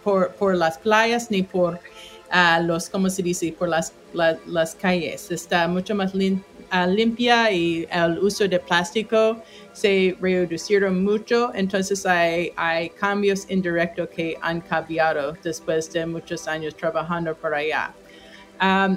por, 0.02 0.32
por 0.32 0.56
las 0.56 0.78
playas 0.78 1.30
ni 1.30 1.44
por 1.44 1.74
uh, 1.74 2.60
los, 2.66 2.90
¿cómo 2.90 3.08
se 3.08 3.22
dice?, 3.22 3.54
por 3.56 3.68
las, 3.68 3.92
las 4.46 4.74
calles. 4.74 5.30
Está 5.30 5.68
mucho 5.68 5.94
más 5.94 6.12
ah, 6.70 6.86
limpia 6.88 7.52
y 7.52 7.86
el 7.88 8.18
uso 8.18 8.48
de 8.48 8.58
plástico 8.58 9.40
se 9.80 10.16
reducieron 10.20 11.04
mucho, 11.04 11.52
entonces 11.54 12.04
hay, 12.06 12.52
cambios 12.98 13.48
indirectos 13.50 14.08
que 14.08 14.36
han 14.40 14.60
cambiado 14.60 15.34
después 15.42 15.92
de 15.92 16.06
muchos 16.06 16.48
años 16.48 16.74
trabajando 16.76 17.34
por 17.34 17.54
allá 17.54 17.92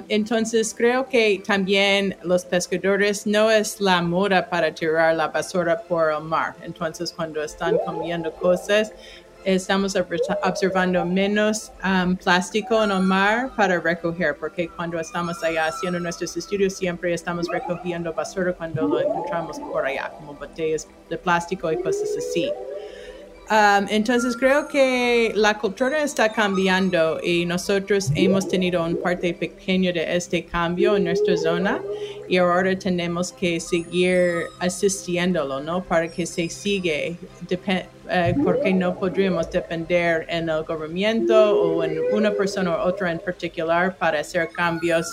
entonces 0.08 0.74
creo 0.76 1.08
que 1.08 1.42
también 1.46 2.16
los 2.22 2.44
pescadores 2.44 3.26
no 3.26 3.50
es 3.50 3.80
la 3.80 4.02
moda 4.02 4.48
para 4.48 4.74
tirar 4.74 5.14
la 5.14 5.28
basura 5.28 5.80
por 5.82 6.12
el 6.12 6.20
mar. 6.22 6.56
Entonces 6.62 7.12
cuando 7.12 7.42
están 7.42 7.78
comiendo 7.84 8.32
cosas, 8.32 8.92
estamos 9.44 9.96
observando 10.42 11.04
menos 11.04 11.72
um, 11.84 12.16
plástico 12.16 12.82
en 12.82 12.90
el 12.90 13.00
mar 13.00 13.50
para 13.56 13.80
recoger, 13.80 14.36
porque 14.38 14.68
cuando 14.68 14.98
estamos 15.00 15.42
allá 15.42 15.66
haciendo 15.66 15.98
nuestros 16.00 16.36
estudios 16.36 16.74
siempre 16.74 17.12
estamos 17.12 17.48
recogiendo 17.48 18.12
basura 18.12 18.52
cuando 18.52 18.86
lo 18.86 19.00
encontramos 19.00 19.58
por 19.58 19.84
allá, 19.86 20.10
como 20.18 20.34
botellas 20.34 20.88
de 21.08 21.18
plástico 21.18 21.70
y 21.72 21.76
cosas 21.82 22.08
así. 22.16 22.50
Um, 23.50 23.86
entonces 23.90 24.36
creo 24.36 24.66
que 24.68 25.32
la 25.34 25.58
cultura 25.58 26.02
está 26.02 26.32
cambiando 26.32 27.18
y 27.22 27.44
nosotros 27.44 28.10
hemos 28.14 28.48
tenido 28.48 28.82
un 28.82 28.96
parte 28.96 29.34
pequeño 29.34 29.92
de 29.92 30.16
este 30.16 30.44
cambio 30.44 30.96
en 30.96 31.04
nuestra 31.04 31.36
zona 31.36 31.82
y 32.28 32.38
ahora 32.38 32.78
tenemos 32.78 33.32
que 33.32 33.60
seguir 33.60 34.44
asistiéndolo, 34.58 35.60
¿no? 35.60 35.82
Para 35.82 36.08
que 36.08 36.24
se 36.24 36.48
siga, 36.48 36.92
eh, 36.94 38.34
porque 38.42 38.72
no 38.72 38.98
podríamos 38.98 39.50
depender 39.50 40.24
en 40.28 40.48
el 40.48 40.62
gobierno 40.62 41.50
o 41.50 41.84
en 41.84 42.00
una 42.12 42.30
persona 42.30 42.70
u 42.70 42.88
otra 42.88 43.10
en 43.10 43.18
particular 43.18 43.96
para 43.98 44.20
hacer 44.20 44.48
cambios 44.50 45.10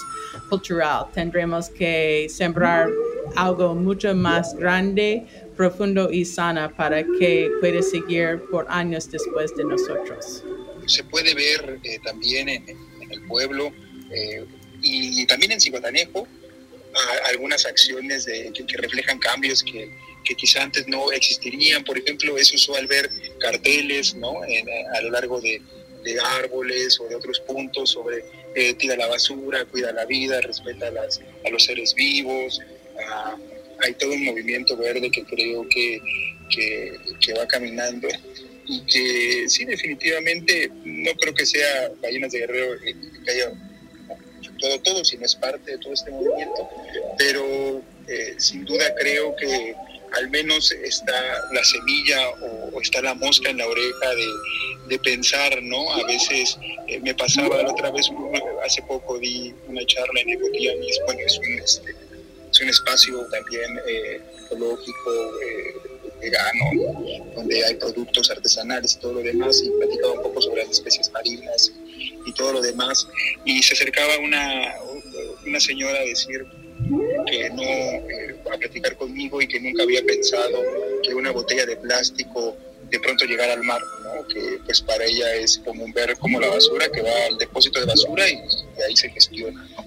culturales. 0.49 1.11
Tendremos 1.13 1.67
que 1.69 2.27
sembrar 2.29 2.87
algo 3.35 3.75
mucho 3.75 4.13
más 4.15 4.55
grande 4.55 5.25
profundo 5.59 6.09
y 6.09 6.23
sana 6.23 6.73
para 6.73 7.03
que 7.03 7.51
pueda 7.59 7.81
seguir 7.81 8.41
por 8.49 8.65
años 8.69 9.11
después 9.11 9.53
de 9.57 9.65
nosotros. 9.65 10.41
Se 10.87 11.03
puede 11.03 11.33
ver 11.33 11.81
eh, 11.83 11.99
también 12.01 12.47
en, 12.47 12.63
el 13.11 13.21
pueblo 13.27 13.73
eh, 14.09 14.45
y, 14.81 15.25
también 15.25 15.51
en 15.51 15.59
Cihuatanejo 15.59 16.25
algunas 17.25 17.65
acciones 17.65 18.23
de, 18.23 18.53
que, 18.53 18.77
reflejan 18.77 19.19
cambios 19.19 19.61
que, 19.61 19.91
que, 20.23 20.33
quizá 20.35 20.63
antes 20.63 20.87
no 20.87 21.11
existirían. 21.11 21.83
Por 21.83 21.97
ejemplo, 21.97 22.37
es 22.37 22.53
usual 22.53 22.87
ver 22.87 23.09
carteles 23.41 24.15
¿no? 24.15 24.39
a 24.95 25.01
lo 25.01 25.09
largo 25.11 25.41
de, 25.41 25.61
de, 26.05 26.19
árboles 26.21 26.97
o 27.01 27.07
de 27.09 27.15
otros 27.15 27.41
puntos 27.41 27.89
sobre 27.89 28.23
eh, 28.55 28.75
tira 28.75 28.95
la 28.95 29.07
basura, 29.07 29.65
cuida 29.65 29.91
la 29.91 30.05
vida, 30.05 30.39
respeta 30.39 30.89
las, 30.89 31.19
a 31.45 31.49
los 31.49 31.65
seres 31.65 31.93
vivos 31.93 32.61
hay 33.81 33.93
todo 33.93 34.11
un 34.11 34.23
movimiento 34.25 34.75
verde 34.77 35.09
que 35.11 35.23
creo 35.23 35.67
que, 35.69 36.01
que, 36.49 37.33
va 37.33 37.47
caminando 37.47 38.07
y 38.65 38.81
que 38.85 39.49
sí, 39.49 39.65
definitivamente 39.65 40.71
no 40.83 41.11
creo 41.13 41.33
que 41.33 41.45
sea 41.45 41.91
Ballenas 42.01 42.31
de 42.31 42.39
Guerrero 42.39 42.79
que 43.25 43.31
haya 43.31 43.51
todo, 44.59 44.79
todo, 44.81 45.05
sino 45.05 45.25
es 45.25 45.35
parte 45.35 45.71
de 45.71 45.77
todo 45.77 45.93
este 45.93 46.11
movimiento, 46.11 46.69
pero 47.17 47.81
eh, 48.07 48.35
sin 48.37 48.65
duda 48.65 48.93
creo 48.95 49.35
que 49.35 49.75
al 50.17 50.29
menos 50.29 50.71
está 50.71 51.13
la 51.51 51.63
semilla 51.63 52.29
o, 52.73 52.81
está 52.81 53.01
la 53.01 53.13
mosca 53.13 53.49
en 53.49 53.57
la 53.57 53.67
oreja 53.67 54.09
de, 54.15 54.27
de 54.89 54.99
pensar, 54.99 55.61
¿no? 55.61 55.91
A 55.93 56.03
veces 56.05 56.57
eh, 56.87 56.99
me 56.99 57.13
pasaba 57.13 57.61
la 57.61 57.71
otra 57.71 57.91
vez, 57.91 58.07
hace 58.65 58.81
poco 58.83 59.19
di 59.19 59.53
una 59.67 59.85
charla 59.85 60.21
en 60.21 60.29
Ecotianis, 60.29 60.99
bueno, 61.05 61.21
es 61.25 61.37
un, 61.37 61.59
este, 61.59 61.95
es 62.59 62.63
un 62.63 62.69
espacio 62.69 63.25
también 63.31 63.79
eh, 63.87 64.21
ecológico, 64.45 65.39
eh, 65.41 65.75
vegano, 66.19 66.65
donde 67.33 67.63
hay 67.63 67.75
productos 67.75 68.29
artesanales 68.29 68.95
y 68.95 68.99
todo 68.99 69.13
lo 69.13 69.19
demás, 69.21 69.61
y 69.63 69.69
platicaba 69.69 70.13
un 70.13 70.23
poco 70.23 70.41
sobre 70.41 70.63
las 70.63 70.71
especies 70.71 71.09
marinas 71.11 71.71
y, 72.25 72.33
todo 72.33 72.53
lo 72.53 72.61
demás. 72.61 73.07
Y 73.45 73.63
se 73.63 73.73
acercaba 73.73 74.17
una, 74.19 74.75
una 75.47 75.59
señora 75.59 75.99
a 75.99 76.03
decir 76.03 76.45
que 77.27 77.49
no, 77.49 77.63
eh, 77.63 78.35
a 78.53 78.57
platicar 78.57 78.95
conmigo 78.97 79.41
y 79.41 79.47
que 79.47 79.59
nunca 79.59 79.83
había 79.83 80.03
pensado 80.03 80.61
que 81.03 81.13
una 81.13 81.31
botella 81.31 81.65
de 81.65 81.77
plástico 81.77 82.55
de 82.89 82.99
pronto 82.99 83.25
llegara 83.25 83.53
al 83.53 83.63
mar, 83.63 83.81
que 84.33 84.59
pues 84.65 84.81
para 84.81 85.05
ella 85.05 85.35
es 85.35 85.59
como 85.59 85.85
ver 85.93 86.17
como 86.17 86.39
la 86.39 86.49
basura 86.49 86.89
que 86.91 87.01
va 87.01 87.25
al 87.27 87.37
depósito 87.37 87.79
de 87.79 87.85
basura 87.85 88.27
y, 88.29 88.33
y 88.33 88.81
ahí 88.81 88.95
se 88.95 89.09
gestiona, 89.09 89.67
¿no? 89.75 89.85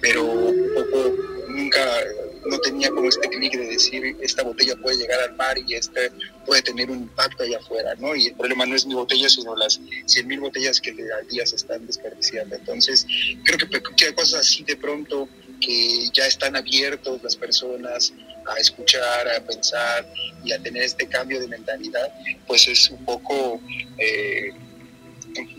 pero 0.00 0.24
un 0.24 0.70
poco 0.74 1.37
nunca 1.68 2.04
no 2.46 2.58
tenía 2.60 2.88
como 2.90 3.08
este 3.08 3.28
clic 3.28 3.52
de 3.52 3.66
decir 3.66 4.16
esta 4.20 4.42
botella 4.42 4.74
puede 4.76 4.96
llegar 4.96 5.20
al 5.20 5.36
mar 5.36 5.56
y 5.66 5.74
este 5.74 6.10
puede 6.46 6.62
tener 6.62 6.90
un 6.90 7.00
impacto 7.00 7.42
allá 7.42 7.58
afuera, 7.58 7.94
¿no? 7.96 8.14
Y 8.16 8.28
el 8.28 8.34
problema 8.34 8.64
no 8.64 8.74
es 8.74 8.86
mi 8.86 8.94
botella, 8.94 9.28
sino 9.28 9.54
las 9.54 9.80
100.000 9.80 10.40
botellas 10.40 10.80
que 10.80 10.90
al 10.90 11.28
día 11.28 11.44
se 11.44 11.56
están 11.56 11.86
desperdiciando. 11.86 12.56
Entonces, 12.56 13.06
creo 13.44 13.58
que 13.96 14.06
hay 14.06 14.12
cosas 14.14 14.40
así 14.40 14.64
de 14.64 14.76
pronto 14.76 15.28
que 15.60 16.08
ya 16.12 16.26
están 16.26 16.56
abiertos 16.56 17.22
las 17.22 17.36
personas 17.36 18.14
a 18.46 18.58
escuchar, 18.58 19.28
a 19.28 19.44
pensar 19.44 20.10
y 20.42 20.52
a 20.52 20.62
tener 20.62 20.84
este 20.84 21.06
cambio 21.06 21.40
de 21.40 21.48
mentalidad, 21.48 22.10
pues 22.46 22.66
es 22.68 22.90
un 22.90 23.04
poco... 23.04 23.60
Eh, 23.98 24.52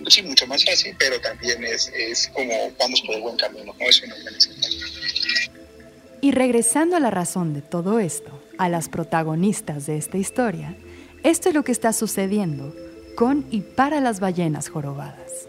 sí, 0.07 0.23
mucho 0.23 0.47
más 0.47 0.65
fácil, 0.65 0.95
pero 0.97 1.19
también 1.21 1.63
es, 1.63 1.91
es 1.95 2.29
como 2.29 2.73
vamos 2.79 3.01
por 3.01 3.15
el 3.15 3.21
buen 3.21 3.37
camino, 3.37 3.75
¿no? 3.79 3.85
Es 3.87 4.01
una 4.01 4.15
y 6.21 6.31
regresando 6.31 6.95
a 6.95 6.99
la 6.99 7.11
razón 7.11 7.53
de 7.53 7.61
todo 7.61 7.99
esto, 7.99 8.31
a 8.57 8.69
las 8.69 8.89
protagonistas 8.89 9.85
de 9.85 9.97
esta 9.97 10.17
historia, 10.17 10.75
esto 11.23 11.49
es 11.49 11.55
lo 11.55 11.63
que 11.63 11.71
está 11.71 11.93
sucediendo 11.93 12.73
con 13.15 13.45
y 13.51 13.61
para 13.61 13.99
las 13.99 14.19
ballenas 14.19 14.69
jorobadas. 14.69 15.47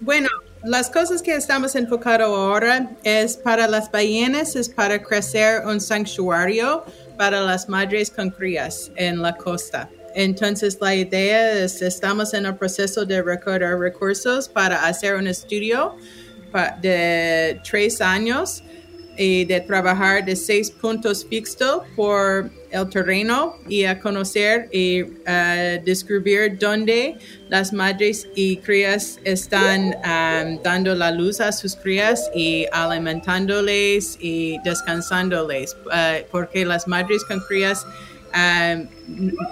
bueno, 0.00 0.28
las 0.62 0.90
cosas 0.90 1.22
que 1.22 1.34
estamos 1.34 1.74
enfocados 1.74 2.28
ahora 2.28 2.90
es 3.02 3.36
para 3.36 3.66
las 3.66 3.90
ballenas, 3.90 4.56
es 4.56 4.68
para 4.68 5.02
crecer 5.02 5.62
un 5.66 5.80
santuario 5.80 6.84
para 7.16 7.40
las 7.40 7.68
madres 7.68 8.10
con 8.10 8.30
crías 8.30 8.90
en 8.96 9.22
la 9.22 9.36
costa. 9.36 9.88
Entonces 10.14 10.78
la 10.80 10.94
idea 10.94 11.52
es, 11.52 11.82
estamos 11.82 12.34
en 12.34 12.46
el 12.46 12.56
proceso 12.56 13.04
de 13.04 13.22
recaudar 13.22 13.78
recursos 13.78 14.48
para 14.48 14.86
hacer 14.86 15.14
un 15.14 15.26
estudio 15.26 15.96
de 16.80 17.60
tres 17.68 18.00
años 18.00 18.62
y 19.20 19.44
de 19.44 19.60
trabajar 19.60 20.24
de 20.24 20.34
seis 20.34 20.70
puntos 20.70 21.26
fixos 21.26 21.82
por 21.94 22.50
el 22.70 22.88
terreno 22.88 23.54
y 23.68 23.84
a 23.84 24.00
conocer 24.00 24.70
y 24.72 25.02
descubrir 25.84 26.58
dónde 26.58 27.18
las 27.50 27.70
madres 27.70 28.26
y 28.34 28.56
crías 28.56 29.20
están 29.24 29.88
um, 29.88 30.62
dando 30.62 30.94
la 30.94 31.10
luz 31.10 31.38
a 31.42 31.52
sus 31.52 31.76
crías 31.76 32.30
y 32.34 32.64
alimentándoles 32.72 34.16
y 34.20 34.56
descansándoles, 34.64 35.76
uh, 35.84 36.24
porque 36.30 36.64
las 36.64 36.88
madres 36.88 37.22
con 37.24 37.40
crías 37.40 37.84
um, 38.34 38.88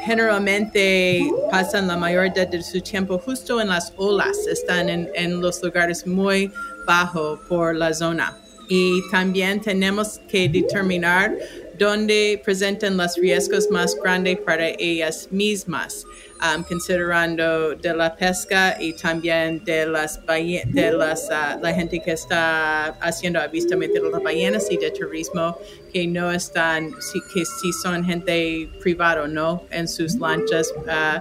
generalmente 0.00 1.28
pasan 1.50 1.88
la 1.88 1.98
mayor 1.98 2.32
de 2.32 2.62
su 2.62 2.80
tiempo 2.80 3.18
justo 3.18 3.60
en 3.60 3.68
las 3.68 3.92
olas, 3.98 4.38
están 4.50 4.88
en, 4.88 5.10
en 5.14 5.42
los 5.42 5.62
lugares 5.62 6.06
muy 6.06 6.50
bajos 6.86 7.38
por 7.50 7.76
la 7.76 7.92
zona 7.92 8.34
y 8.68 9.02
también 9.10 9.60
tenemos 9.60 10.20
que 10.28 10.48
determinar 10.48 11.36
dónde 11.78 12.40
presentan 12.44 12.96
los 12.96 13.14
riesgos 13.16 13.70
más 13.70 13.96
grandes 14.02 14.38
para 14.38 14.68
ellas 14.78 15.28
mismas, 15.30 16.04
um, 16.42 16.62
considerando 16.64 17.74
de 17.76 17.94
la 17.94 18.14
pesca 18.14 18.76
y 18.80 18.92
también 18.92 19.64
de 19.64 19.86
las 19.86 20.20
de 20.26 20.92
las 20.92 21.28
uh, 21.30 21.60
la 21.62 21.72
gente 21.72 22.00
que 22.00 22.12
está 22.12 22.86
haciendo 23.00 23.40
avistamiento 23.40 24.02
de 24.02 24.10
las 24.10 24.22
ballenas 24.22 24.66
y 24.70 24.76
de 24.76 24.90
turismo 24.90 25.56
que 25.92 26.06
no 26.06 26.32
están 26.32 26.90
que 27.32 27.44
si 27.44 27.72
son 27.72 28.04
gente 28.04 28.68
privada 28.80 29.28
no 29.28 29.62
en 29.70 29.86
sus 29.86 30.16
lanchas 30.16 30.72
uh, 30.76 31.20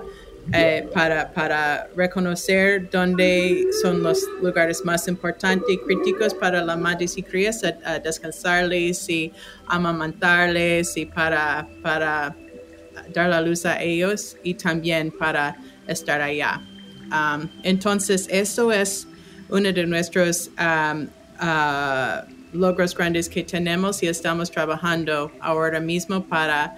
eh, 0.54 0.88
para, 0.94 1.32
para 1.34 1.90
reconocer 1.96 2.90
dónde 2.90 3.68
son 3.82 4.02
los 4.02 4.24
lugares 4.42 4.84
más 4.86 5.08
importantes 5.08 5.68
y 5.70 5.78
críticos 5.78 6.34
para 6.34 6.64
las 6.64 6.78
madres 6.78 7.18
y 7.18 7.24
crías, 7.24 7.62
descansarles 8.04 9.10
y 9.10 9.34
amamantarles 9.68 10.96
y 10.96 11.06
para, 11.06 11.68
para 11.82 12.36
dar 13.14 13.30
la 13.30 13.42
luz 13.42 13.66
a 13.66 13.82
ellos 13.82 14.38
y 14.44 14.54
también 14.54 15.12
para 15.12 15.58
estar 15.88 16.22
allá. 16.22 16.62
Um, 17.12 17.48
entonces, 17.64 18.28
eso 18.30 18.72
es 18.72 19.08
uno 19.50 19.72
de 19.72 19.86
nuestros 19.86 20.50
um, 20.60 21.08
uh, 21.42 22.22
logros 22.54 22.96
grandes 22.96 23.30
que 23.30 23.44
tenemos 23.44 24.04
y 24.04 24.08
estamos 24.08 24.52
trabajando 24.52 25.32
ahora 25.40 25.80
mismo 25.80 26.24
para 26.24 26.76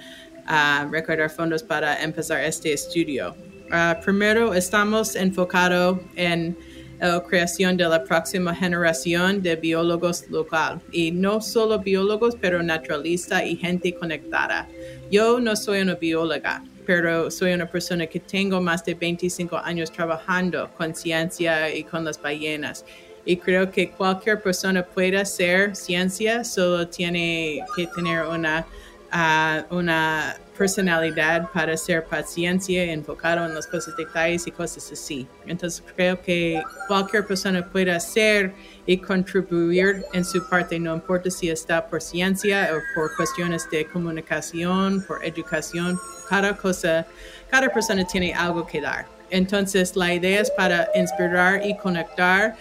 uh, 0.48 0.92
recordar 0.92 1.30
fondos 1.30 1.64
para 1.64 2.02
empezar 2.04 2.44
este 2.44 2.74
estudio. 2.74 3.36
Ah, 3.72 4.00
primero, 4.04 4.56
estamos 4.56 5.16
enfocados 5.16 6.00
en 6.16 6.58
la 7.00 7.22
creación 7.24 7.78
de 7.78 7.88
la 7.88 8.04
próxima 8.04 8.56
generación 8.56 9.44
de 9.44 9.56
biólogos 9.56 10.28
local 10.30 10.82
y 10.92 11.12
no 11.12 11.40
solo 11.40 11.78
biólogos, 11.78 12.36
pero 12.42 12.64
naturalistas 12.64 13.44
y 13.46 13.56
gente 13.56 13.94
conectada. 13.94 14.68
Yo 15.12 15.40
no 15.40 15.56
soy 15.56 15.82
una 15.82 15.94
bióloga, 15.94 16.64
pero 16.88 17.30
soy 17.30 17.54
una 17.54 17.70
persona 17.70 18.08
que 18.08 18.20
tengo 18.20 18.60
más 18.60 18.84
de 18.84 18.96
25 18.96 19.58
años 19.58 19.92
trabajando 19.92 20.72
con 20.76 20.96
ciencia 20.96 21.74
y 21.74 21.84
con 21.84 22.04
las 22.04 22.20
ballenas. 22.20 22.84
Y 23.24 23.38
creo 23.38 23.70
que 23.70 23.92
cualquier 23.92 24.42
persona 24.42 24.84
puede 24.84 25.20
hacer 25.20 25.76
ciencia, 25.76 26.44
solo 26.44 26.88
tiene 26.88 27.64
que 27.76 27.86
tener 27.86 28.26
una 28.26 28.66
a 29.12 29.66
una 29.70 30.36
personalidad 30.58 31.50
para 31.54 31.78
ser 31.78 32.04
paciencia, 32.04 32.84
enfocado 32.92 33.46
en 33.46 33.56
las 33.56 33.66
cosas, 33.66 33.96
detalles 33.96 34.46
y 34.46 34.52
cosas 34.52 34.92
así. 34.92 35.26
Entonces 35.48 35.84
creo 35.96 36.22
que 36.22 36.62
cualquier 36.88 37.26
persona 37.26 37.66
puede 37.66 37.92
hacer 37.92 38.54
y 38.86 38.98
contribuir 38.98 40.04
en 40.14 40.26
su 40.26 40.48
parte, 40.50 40.78
no 40.80 40.96
importa 40.96 41.30
si 41.30 41.50
está 41.50 41.88
por 41.88 42.02
ciencia 42.02 42.70
o 42.74 42.80
por 42.94 43.16
cuestiones 43.16 43.70
de 43.72 43.86
comunicación, 43.86 45.02
por 45.08 45.24
educación, 45.26 45.98
cada 46.30 46.56
cosa, 46.56 47.08
cada 47.50 47.70
persona 47.70 48.06
tiene 48.06 48.34
algo 48.34 48.68
que 48.68 48.82
dar. 48.82 49.08
Entonces 49.30 49.96
la 49.96 50.14
idea 50.14 50.42
es 50.42 50.52
para 50.52 50.90
inspirar 50.94 51.66
y 51.66 51.78
conectar 51.78 52.56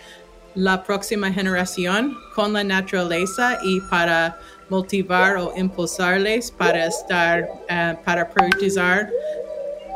la 0.55 0.83
próxima 0.83 1.33
generación 1.33 2.17
con 2.35 2.53
la 2.53 2.65
naturaleza 2.65 3.59
y 3.63 3.81
para 3.83 4.39
motivar 4.71 5.37
o 5.37 5.53
impulsarles 5.57 6.51
para 6.51 6.87
estar, 6.87 7.43
uh, 7.43 7.97
para 8.05 8.25
priorizar 8.25 9.11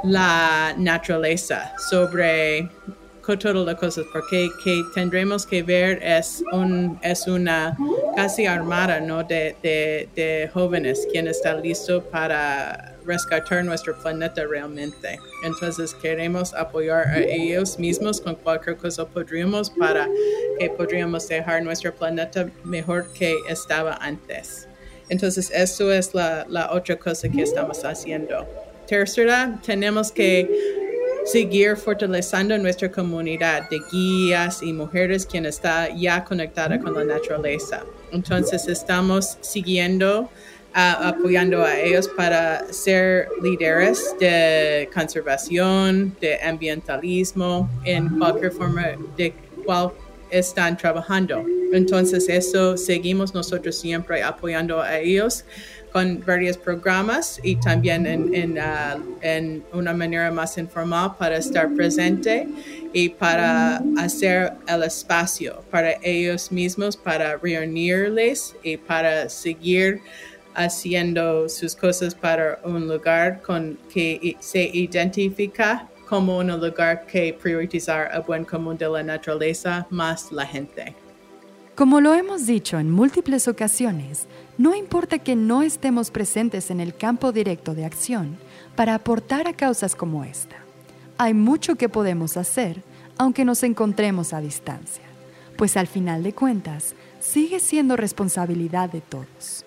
la 0.04 0.74
naturaleza 0.76 1.72
sobre 1.90 2.68
todas 3.22 3.66
las 3.66 3.76
cosas, 3.76 4.04
porque 4.12 4.50
que 4.62 4.82
tendremos 4.94 5.46
que 5.46 5.62
ver 5.62 6.00
es, 6.02 6.42
un, 6.52 6.98
es 7.02 7.26
una 7.26 7.76
casi 8.16 8.46
armada 8.46 9.00
¿no? 9.00 9.22
de, 9.22 9.54
de, 9.62 10.08
de 10.14 10.50
jóvenes 10.52 11.06
quien 11.10 11.28
está 11.28 11.54
listo 11.54 12.02
para 12.02 12.96
rescatar 13.06 13.64
nuestro 13.64 13.96
planeta 14.00 14.44
realmente. 14.44 15.18
Entonces 15.44 15.94
queremos 15.94 16.52
apoyar 16.54 17.06
a 17.06 17.18
ellos 17.20 17.78
mismos 17.78 18.20
con 18.20 18.34
cualquier 18.36 18.76
cosa 18.76 19.06
podríamos 19.06 19.70
para 19.70 20.08
que 20.58 20.70
podríamos 20.70 21.28
dejar 21.28 21.62
nuestro 21.62 21.94
planeta 21.94 22.48
mejor 22.64 23.12
que 23.12 23.36
estaba 23.48 23.94
antes. 24.00 24.68
Entonces, 25.08 25.50
eso 25.50 25.92
es 25.92 26.14
la, 26.14 26.46
la 26.48 26.72
otra 26.72 26.96
cosa 26.96 27.28
que 27.28 27.42
estamos 27.42 27.84
haciendo. 27.84 28.46
Tercera, 28.86 29.60
tenemos 29.64 30.10
que 30.10 30.48
seguir 31.24 31.76
fortaleciendo 31.76 32.58
nuestra 32.58 32.90
comunidad 32.90 33.68
de 33.70 33.80
guías 33.90 34.62
y 34.62 34.72
mujeres 34.72 35.26
quien 35.26 35.46
está 35.46 35.88
ya 35.94 36.24
conectada 36.24 36.78
con 36.78 36.94
la 36.94 37.04
naturaleza. 37.04 37.84
Entonces 38.10 38.66
estamos 38.68 39.38
siguiendo, 39.40 40.22
uh, 40.22 41.04
apoyando 41.04 41.64
a 41.64 41.78
ellos 41.78 42.08
para 42.08 42.72
ser 42.72 43.28
líderes 43.42 44.14
de 44.18 44.88
conservación, 44.92 46.14
de 46.20 46.40
ambientalismo, 46.42 47.70
en 47.84 48.18
cualquier 48.18 48.52
forma 48.52 48.88
de 49.16 49.32
cual 49.64 49.92
están 50.30 50.76
trabajando. 50.76 51.44
Entonces, 51.72 52.28
eso 52.28 52.76
seguimos 52.76 53.34
nosotros 53.34 53.76
siempre 53.76 54.22
apoyando 54.22 54.80
a 54.80 54.98
ellos 54.98 55.44
con 55.92 56.22
varios 56.26 56.56
programas 56.56 57.38
y 57.42 57.56
también 57.56 58.06
en, 58.06 58.58
uh, 58.58 59.16
en, 59.20 59.62
una 59.72 59.92
manera 59.92 60.30
más 60.30 60.56
informal 60.56 61.16
para 61.18 61.36
estar 61.36 61.72
presente 61.74 62.48
y 62.92 63.10
para 63.10 63.82
hacer 63.98 64.54
el 64.66 64.82
espacio 64.82 65.62
para 65.70 65.92
ellos 66.02 66.50
mismos, 66.50 66.96
para 66.96 67.36
reunirles 67.36 68.56
y 68.62 68.76
para 68.76 69.28
seguir 69.28 70.00
haciendo 70.54 71.48
sus 71.48 71.74
cosas 71.76 72.14
para 72.14 72.58
un 72.64 72.88
lugar 72.88 73.40
con 73.42 73.78
que 73.92 74.36
se 74.40 74.64
identifica 74.72 75.88
como 76.08 76.38
un 76.38 76.48
lugar 76.48 77.06
que 77.06 77.32
priorizar 77.32 78.10
el 78.12 78.20
buen 78.22 78.44
común 78.44 78.76
de 78.76 78.88
la 78.88 79.02
naturaleza 79.02 79.86
más 79.90 80.30
la 80.30 80.46
gente. 80.46 81.01
Como 81.74 82.02
lo 82.02 82.12
hemos 82.12 82.46
dicho 82.46 82.78
en 82.78 82.90
múltiples 82.90 83.48
ocasiones, 83.48 84.26
no 84.58 84.74
importa 84.74 85.18
que 85.18 85.36
no 85.36 85.62
estemos 85.62 86.10
presentes 86.10 86.70
en 86.70 86.80
el 86.80 86.94
campo 86.94 87.32
directo 87.32 87.74
de 87.74 87.86
acción 87.86 88.36
para 88.76 88.94
aportar 88.94 89.48
a 89.48 89.54
causas 89.54 89.96
como 89.96 90.22
esta. 90.22 90.56
Hay 91.16 91.32
mucho 91.32 91.76
que 91.76 91.88
podemos 91.88 92.36
hacer 92.36 92.82
aunque 93.16 93.44
nos 93.44 93.62
encontremos 93.62 94.32
a 94.32 94.40
distancia, 94.40 95.04
pues 95.56 95.76
al 95.76 95.86
final 95.86 96.22
de 96.22 96.34
cuentas 96.34 96.94
sigue 97.20 97.58
siendo 97.58 97.96
responsabilidad 97.96 98.90
de 98.90 99.00
todos. 99.00 99.64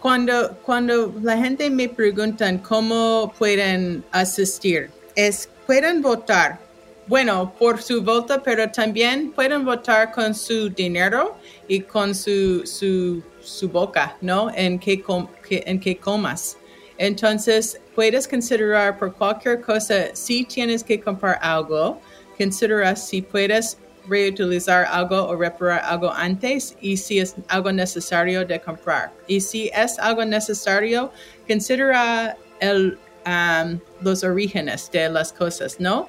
Cuando, 0.00 0.56
cuando 0.62 1.12
la 1.22 1.36
gente 1.36 1.68
me 1.70 1.88
pregunta 1.88 2.50
cómo 2.62 3.32
pueden 3.38 4.04
asistir, 4.12 4.90
es 5.14 5.48
pueden 5.66 6.00
votar, 6.00 6.60
bueno, 7.08 7.54
por 7.58 7.80
su 7.80 8.02
voto, 8.02 8.42
pero 8.42 8.70
también 8.70 9.32
pueden 9.32 9.64
votar 9.64 10.12
con 10.12 10.34
su 10.34 10.68
dinero 10.68 11.36
y 11.66 11.80
con 11.80 12.14
su, 12.14 12.66
su, 12.66 13.68
boca, 13.70 14.16
¿no? 14.20 14.50
En 14.54 14.78
qué, 14.78 15.02
en 15.50 15.80
qué 15.80 15.96
comas. 15.96 16.58
Entonces, 16.98 17.80
puedes 17.94 18.28
considerar 18.28 18.98
por 18.98 19.14
cualquier 19.14 19.62
cosa, 19.62 20.14
si 20.14 20.44
tienes 20.44 20.84
que 20.84 21.00
comprar 21.00 21.38
algo, 21.40 21.98
considera 22.36 22.94
si 22.94 23.22
puedes 23.22 23.78
reutilizar 24.06 24.86
algo 24.86 25.28
o 25.28 25.36
reparar 25.36 25.82
algo 25.84 26.12
antes 26.12 26.76
y 26.80 26.96
si 26.96 27.20
es 27.20 27.34
algo 27.48 27.72
necesario 27.72 28.44
de 28.44 28.60
comprar. 28.60 29.12
Y 29.26 29.40
si 29.40 29.70
es 29.74 29.98
algo 29.98 30.24
necesario, 30.24 31.10
considera 31.46 32.36
el 32.60 32.98
um, 33.26 33.80
los 34.00 34.24
orígenes 34.24 34.90
de 34.90 35.08
las 35.08 35.32
cosas, 35.32 35.78
¿no? 35.78 36.08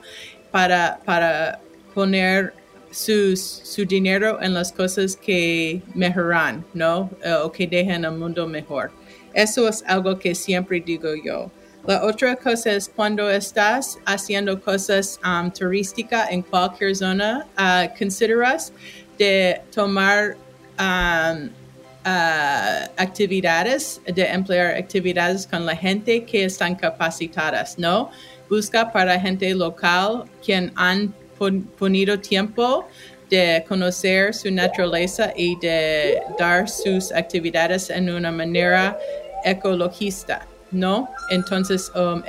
Para, 0.51 0.99
para 1.05 1.59
poner 1.93 2.53
sus, 2.91 3.39
su 3.39 3.85
dinero 3.85 4.41
en 4.41 4.53
las 4.53 4.71
cosas 4.71 5.15
que 5.15 5.81
mejoran, 5.93 6.65
¿no? 6.73 7.09
Eh, 7.23 7.33
o 7.33 7.51
que 7.51 7.67
dejen 7.67 8.05
el 8.05 8.13
mundo 8.13 8.47
mejor. 8.47 8.91
Eso 9.33 9.67
es 9.67 9.83
algo 9.85 10.17
que 10.17 10.33
siempre 10.33 10.81
digo 10.81 11.09
yo. 11.23 11.51
La 11.85 12.03
otra 12.03 12.35
cosa 12.35 12.71
es 12.71 12.89
cuando 12.89 13.29
estás 13.29 13.97
haciendo 14.05 14.59
cosas 14.59 15.19
um, 15.23 15.49
turísticas 15.49 16.29
en 16.29 16.41
cualquier 16.41 16.95
zona, 16.95 17.47
uh, 17.57 17.87
consideras 17.97 18.73
de 19.17 19.61
tomar 19.73 20.35
um, 20.77 21.49
actividades, 22.97 24.01
de 24.05 24.23
emplear 24.23 24.75
actividades 24.75 25.45
con 25.45 25.65
la 25.65 25.75
gente 25.75 26.25
que 26.25 26.45
están 26.45 26.75
capacitadas, 26.75 27.77
¿no? 27.77 28.09
Busca 28.49 28.91
para 28.91 29.19
gente 29.19 29.53
local 29.53 30.25
quien 30.43 30.71
han 30.75 31.13
ponido 31.77 32.19
tiempo 32.19 32.85
de 33.29 33.63
conocer 33.67 34.33
su 34.33 34.51
naturaleza 34.51 35.31
y 35.35 35.57
de 35.59 36.19
dar 36.37 36.67
sus 36.67 37.11
actividades 37.11 37.89
en 37.89 38.09
una 38.09 38.31
manera 38.31 38.97
ecologista, 39.45 40.47
¿no? 40.71 41.07
Entonces, 41.29 41.91
um, 41.95 42.23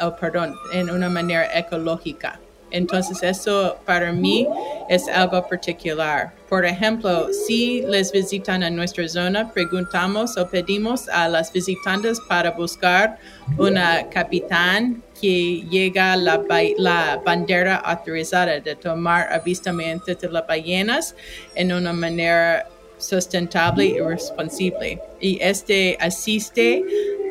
oh, 0.00 0.16
perdón, 0.16 0.54
en 0.72 0.90
una 0.90 1.08
manera 1.08 1.46
ecológica. 1.56 2.40
Entonces 2.72 3.22
eso 3.22 3.76
para 3.84 4.12
mí 4.12 4.48
es 4.88 5.06
algo 5.08 5.46
particular. 5.46 6.32
Por 6.48 6.64
ejemplo, 6.64 7.28
si 7.46 7.82
les 7.82 8.10
visitan 8.10 8.62
a 8.62 8.70
nuestra 8.70 9.06
zona, 9.08 9.52
preguntamos 9.52 10.36
o 10.38 10.48
pedimos 10.48 11.08
a 11.10 11.28
las 11.28 11.52
visitantes 11.52 12.18
para 12.28 12.50
buscar 12.52 13.18
una 13.58 14.08
capitán 14.08 15.02
que 15.22 15.64
llega 15.70 16.16
la, 16.16 17.22
bandera 17.24 17.76
autorizada 17.76 18.58
de 18.58 18.74
tomar 18.74 19.32
avistamientos 19.32 20.20
de 20.20 20.28
las 20.28 20.46
ballenas 20.46 21.14
en 21.54 21.72
una 21.72 21.92
manera 21.92 22.66
sustentable 22.98 23.84
y 23.84 24.00
responsable. 24.00 25.00
Y 25.20 25.38
este 25.40 25.96
asiste 26.00 26.84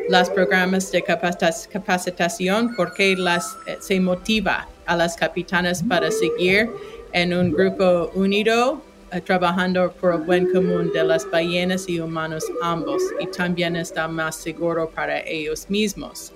los 0.10 0.30
programas 0.30 0.92
de 0.92 1.04
capacitación 1.04 2.76
porque 2.76 3.16
las, 3.16 3.56
eh, 3.68 3.78
se 3.82 4.00
motiva 4.00 4.68
a 4.86 4.96
las 4.96 5.16
capitanas 5.16 5.84
para 5.84 6.10
seguir 6.12 6.70
en 7.14 7.34
un 7.34 7.52
grupo 7.52 8.10
unido 8.14 8.82
eh, 9.12 9.22
trabajando 9.22 9.92
por 10.00 10.14
el 10.14 10.22
buen 10.22 10.52
común 10.52 10.92
de 10.94 11.04
las 11.04 11.30
ballenas 11.30 11.88
y 11.90 12.00
humanos 12.00 12.46
ambos 12.62 13.02
y 13.20 13.28
también 13.28 13.76
está 13.76 14.08
más 14.08 14.38
seguro 14.38 14.90
para 14.90 15.20
ellos 15.28 15.70
mismos. 15.70 16.34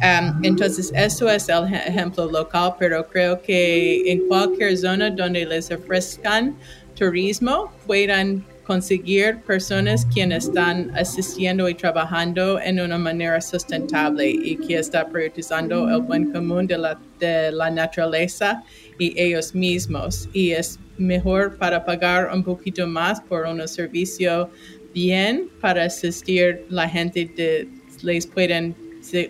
Um, 0.00 0.44
entonces, 0.44 0.92
eso 0.94 1.28
es 1.28 1.48
el 1.48 1.74
ejemplo 1.74 2.30
local, 2.30 2.74
pero 2.78 3.04
creo 3.08 3.40
que 3.42 4.10
en 4.10 4.26
cualquier 4.28 4.76
zona 4.76 5.10
donde 5.10 5.44
les 5.44 5.70
ofrezcan 5.72 6.56
turismo 6.94 7.72
puedan 7.86 8.44
conseguir 8.64 9.38
personas 9.46 10.06
quienes 10.12 10.46
están 10.46 10.92
asistiendo 10.94 11.68
y 11.68 11.74
trabajando 11.74 12.60
en 12.60 12.78
una 12.78 12.98
manera 12.98 13.40
sustentable 13.40 14.28
y 14.28 14.56
que 14.56 14.78
está 14.78 15.08
priorizando 15.08 15.88
el 15.88 16.02
buen 16.02 16.30
común 16.32 16.66
de 16.66 16.76
la, 16.76 17.00
de 17.18 17.50
la 17.50 17.70
naturaleza 17.70 18.62
y 18.98 19.18
ellos 19.18 19.54
mismos. 19.54 20.28
Y 20.32 20.50
es 20.50 20.78
mejor 20.98 21.56
para 21.56 21.84
pagar 21.84 22.30
un 22.32 22.44
poquito 22.44 22.86
más 22.86 23.20
por 23.22 23.46
un 23.46 23.66
servicio 23.66 24.50
bien 24.92 25.48
para 25.60 25.84
asistir 25.84 26.66
la 26.68 26.88
gente 26.88 27.24
de 27.36 27.68
les 28.02 28.26
pueden 28.26 28.76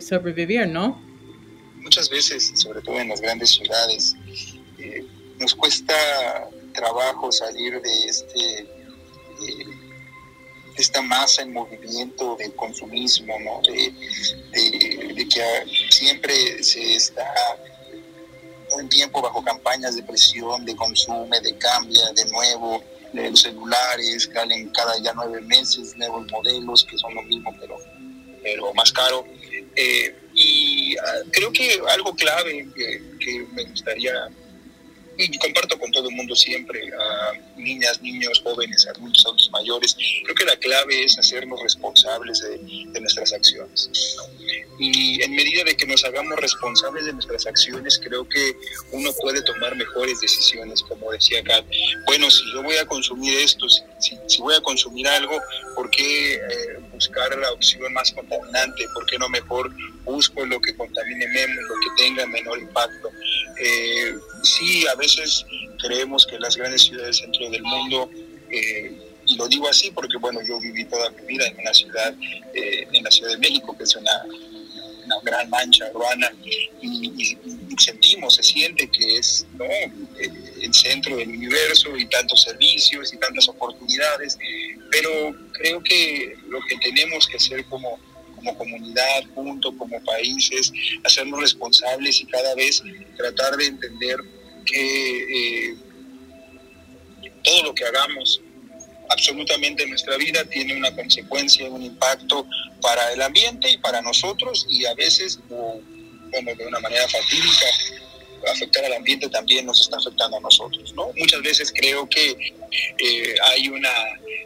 sobrevivir, 0.01 0.67
¿no? 0.67 1.01
Muchas 1.77 2.09
veces, 2.11 2.53
sobre 2.55 2.81
todo 2.83 2.99
en 2.99 3.09
las 3.09 3.21
grandes 3.21 3.51
ciudades, 3.51 4.15
eh, 4.79 5.05
nos 5.39 5.55
cuesta 5.55 5.95
trabajo 6.73 7.33
salir 7.33 7.81
de 7.81 8.05
este 8.07 8.79
esta 10.79 11.03
masa 11.03 11.43
en 11.43 11.53
movimiento 11.53 12.37
del 12.37 12.55
consumismo, 12.55 13.35
¿no? 13.41 13.61
de, 13.63 13.93
que 15.29 15.91
siempre 15.91 16.63
se 16.63 16.95
está 16.95 17.27
el 18.79 18.89
tiempo 18.89 19.21
bajo 19.21 19.43
campañas 19.43 19.97
de 19.97 20.03
presión, 20.05 20.65
de 20.65 20.77
consumo, 20.77 21.29
de 21.43 21.59
cambia, 21.59 22.13
de 22.15 22.25
nuevo, 22.31 22.83
de 23.13 23.31
los 23.31 23.41
celulares, 23.41 24.31
salen 24.33 24.69
cada 24.71 24.99
ya 25.03 25.13
nueve 25.15 25.41
meses 25.41 25.97
nuevos 25.97 26.31
modelos 26.31 26.85
que 26.85 26.97
son 26.97 27.15
lo 27.15 27.23
mismo 27.23 27.55
pero, 27.59 27.77
pero 28.43 28.73
más 28.75 28.93
caro. 28.93 29.25
Eh, 29.77 30.15
y 30.35 30.97
ah, 30.97 31.23
creo 31.33 31.53
que 31.53 31.81
algo 31.89 32.15
clave 32.15 32.67
que 33.19 33.47
me 33.53 33.65
gustaría 33.65 34.29
y 35.19 35.39
comparto 35.39 35.77
con 35.79 35.91
todo 35.91 36.09
el 36.09 36.15
mundo 36.15 36.35
siempre, 36.37 36.81
niñas, 37.57 38.01
niños, 38.01 38.41
jóvenes, 38.43 38.87
adultos, 38.87 39.27
adultos 39.27 39.51
mayores, 39.51 39.97
creo 40.23 40.35
que 40.35 40.45
la 40.45 40.57
clave 40.57 41.05
es 41.05 41.19
hacernos 41.19 41.61
responsables 41.61 42.41
de, 42.41 43.01
nuestras 43.01 43.33
acciones. 43.33 43.91
Y 44.79 45.21
en 45.23 45.33
medida 45.35 45.65
de 45.65 45.77
que 45.77 45.87
nos 45.87 46.05
hagamos 46.05 46.39
responsables 46.39 47.07
de 47.07 47.13
nuestras 47.13 47.47
acciones, 47.47 48.01
creo 48.03 48.29
que 48.29 48.57
uno 48.93 49.11
puede 49.21 49.43
tomar 49.43 49.75
mejores 49.77 50.21
decisiones, 50.21 50.83
como 50.83 51.11
decía 51.11 51.43
Kat. 51.43 51.65
Bueno, 52.07 52.31
si 52.31 52.43
yo 52.53 52.63
voy 52.63 52.77
a 52.77 52.87
consumir 52.87 53.39
esto, 53.39 53.69
si, 53.69 54.17
si, 54.27 54.41
voy 54.41 54.55
a 54.55 54.61
consumir 54.61 55.09
algo, 55.09 55.41
¿por 55.75 55.91
qué 55.91 56.35
eh, 56.35 56.41
buscar 56.93 57.37
la 57.37 57.53
opción 57.53 57.93
más 57.93 58.13
contaminante? 58.13 58.85
¿Por 58.95 59.07
qué 59.07 59.19
no 59.19 59.29
mejor 59.29 59.73
busco 60.05 60.45
lo 60.47 60.61
que 60.61 60.77
contamine 60.77 61.27
menos, 61.29 61.65
lo 61.69 61.75
que 61.75 62.03
tenga 62.03 62.27
menor 62.27 62.59
impacto? 62.59 63.11
Eh, 63.61 64.15
sí, 64.43 64.87
a 64.87 64.95
veces 64.95 65.45
creemos 65.81 66.27
que 66.27 66.39
las 66.39 66.57
grandes 66.57 66.83
ciudades 66.83 67.21
dentro 67.21 67.51
del 67.51 67.63
mundo, 67.63 68.11
eh, 68.51 68.97
y 69.27 69.37
lo 69.37 69.49
digo 69.49 69.69
así 69.69 69.91
porque, 69.91 70.17
bueno, 70.19 70.41
yo 70.47 70.59
viví 70.61 70.85
toda 70.85 71.11
mi 71.11 71.23
vida 71.27 71.47
en 71.47 71.61
una 71.61 71.75
ciudad, 71.75 72.15
eh, 72.55 72.89
en 72.93 73.05
la 73.05 73.11
Ciudad 73.11 73.33
de 73.33 73.39
México, 73.39 73.77
que 73.77 73.85
es 73.85 73.95
una, 73.97 74.25
una 75.05 75.17
gran 75.23 75.51
mancha 75.51 75.91
urbana, 75.93 76.33
y, 76.81 77.37
sentimos, 77.79 78.35
se 78.35 78.43
siente 78.43 78.91
que 78.91 79.19
es 79.19 79.47
el 80.61 80.75
centro 80.75 81.17
del 81.17 81.29
universo 81.29 81.97
y 81.97 82.07
tantos 82.07 82.43
servicios 82.43 83.15
y 83.15 83.19
tantas 83.19 83.49
oportunidades, 83.49 84.37
pero 84.91 85.33
creo 85.53 85.81
que 85.85 86.37
lo 86.49 86.59
que 86.69 86.77
tenemos 86.79 87.29
que 87.29 87.37
hacer 87.37 87.65
como 87.67 88.01
como 88.39 88.57
comunidad, 88.57 89.25
junto, 89.35 89.77
como 89.77 90.03
países, 90.05 90.73
hacernos 91.05 91.41
responsables 91.41 92.21
y 92.21 92.27
cada 92.27 92.55
vez 92.55 92.83
tratar 93.17 93.57
de 93.57 93.67
entender 93.67 94.19
que 94.65 95.71
eh, 95.71 95.77
todo 97.43 97.65
lo 97.65 97.75
que 97.75 97.85
hagamos 97.85 98.41
absolutamente 99.11 99.85
en 99.85 99.91
nuestra 99.91 100.17
vida 100.17 100.45
tiene 100.45 100.77
una 100.77 100.95
consecuencia, 100.95 101.69
un 101.69 101.83
impacto 101.83 102.47
para 102.81 103.13
el 103.13 103.23
ambiente 103.23 103.71
y 103.71 103.79
para 103.79 104.03
nosotros 104.03 104.67
y 104.69 104.85
a 104.87 104.95
veces, 104.95 105.39
bueno, 105.49 106.55
de 106.55 106.67
una 106.67 106.81
manera 106.81 107.09
fatídica, 107.09 107.67
afectar 108.53 108.85
al 108.85 108.93
ambiente 108.95 109.29
también 109.29 109.67
nos 109.67 109.81
está 109.81 109.97
afectando 109.97 110.37
a 110.37 110.41
nosotros, 110.41 110.95
¿no? 110.95 111.11
Muchas 111.17 111.43
veces 111.43 111.73
creo 111.75 112.09
que 112.09 112.31
eh, 112.31 113.35
hay 113.51 113.69
una 113.69 113.91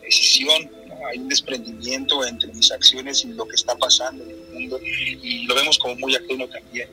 decisión 0.03 0.71
hay 1.07 1.19
un 1.19 1.29
desprendimiento 1.29 2.25
entre 2.25 2.53
mis 2.53 2.71
acciones 2.71 3.25
y 3.25 3.29
lo 3.29 3.47
que 3.47 3.57
está 3.57 3.75
pasando 3.77 4.25
en 4.25 4.31
el 4.31 4.47
mundo 4.53 4.81
y 4.83 5.45
lo 5.45 5.55
vemos 5.55 5.79
como 5.79 5.97
muy 5.97 6.15
ajeno 6.15 6.49
también. 6.49 6.89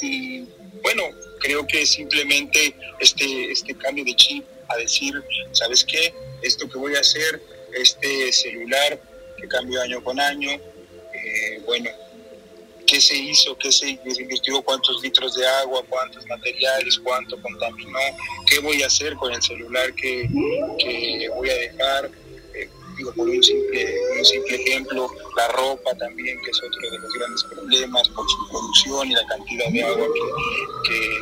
Y 0.00 0.44
bueno, 0.82 1.02
creo 1.40 1.66
que 1.66 1.84
simplemente 1.86 2.74
este, 3.00 3.50
este 3.50 3.74
cambio 3.74 4.04
de 4.04 4.14
chip 4.14 4.44
a 4.68 4.76
decir, 4.76 5.22
¿sabes 5.52 5.84
qué? 5.84 6.14
Esto 6.42 6.68
que 6.68 6.78
voy 6.78 6.94
a 6.94 7.00
hacer, 7.00 7.42
este 7.74 8.32
celular 8.32 9.00
que 9.38 9.48
cambio 9.48 9.80
año 9.80 10.02
con 10.02 10.20
año, 10.20 10.50
eh, 10.50 11.60
bueno, 11.64 11.90
qué 12.86 13.00
se 13.00 13.16
hizo, 13.16 13.56
qué 13.56 13.70
se 13.70 13.90
invirtió, 13.90 14.62
cuántos 14.62 15.02
litros 15.02 15.34
de 15.34 15.46
agua, 15.46 15.82
cuántos 15.88 16.26
materiales, 16.26 16.98
cuánto 16.98 17.40
contaminó, 17.40 17.98
qué 18.46 18.58
voy 18.58 18.82
a 18.82 18.86
hacer 18.86 19.14
con 19.14 19.32
el 19.32 19.42
celular 19.42 19.94
que, 19.94 20.28
que 20.78 21.28
voy 21.34 21.50
a 21.50 21.54
dejar, 21.54 22.10
por 23.16 23.28
un 23.28 23.42
simple, 23.42 23.86
un 24.18 24.24
simple 24.24 24.56
ejemplo, 24.56 25.08
la 25.36 25.48
ropa 25.48 25.94
también, 25.98 26.38
que 26.42 26.50
es 26.50 26.58
otro 26.58 26.90
de 26.90 26.98
los 26.98 27.12
grandes 27.14 27.44
problemas 27.44 28.08
por 28.10 28.28
su 28.28 28.48
producción 28.50 29.10
y 29.10 29.14
la 29.14 29.26
cantidad 29.26 29.68
de 29.70 29.82
agua 29.82 30.06
que, 30.84 31.20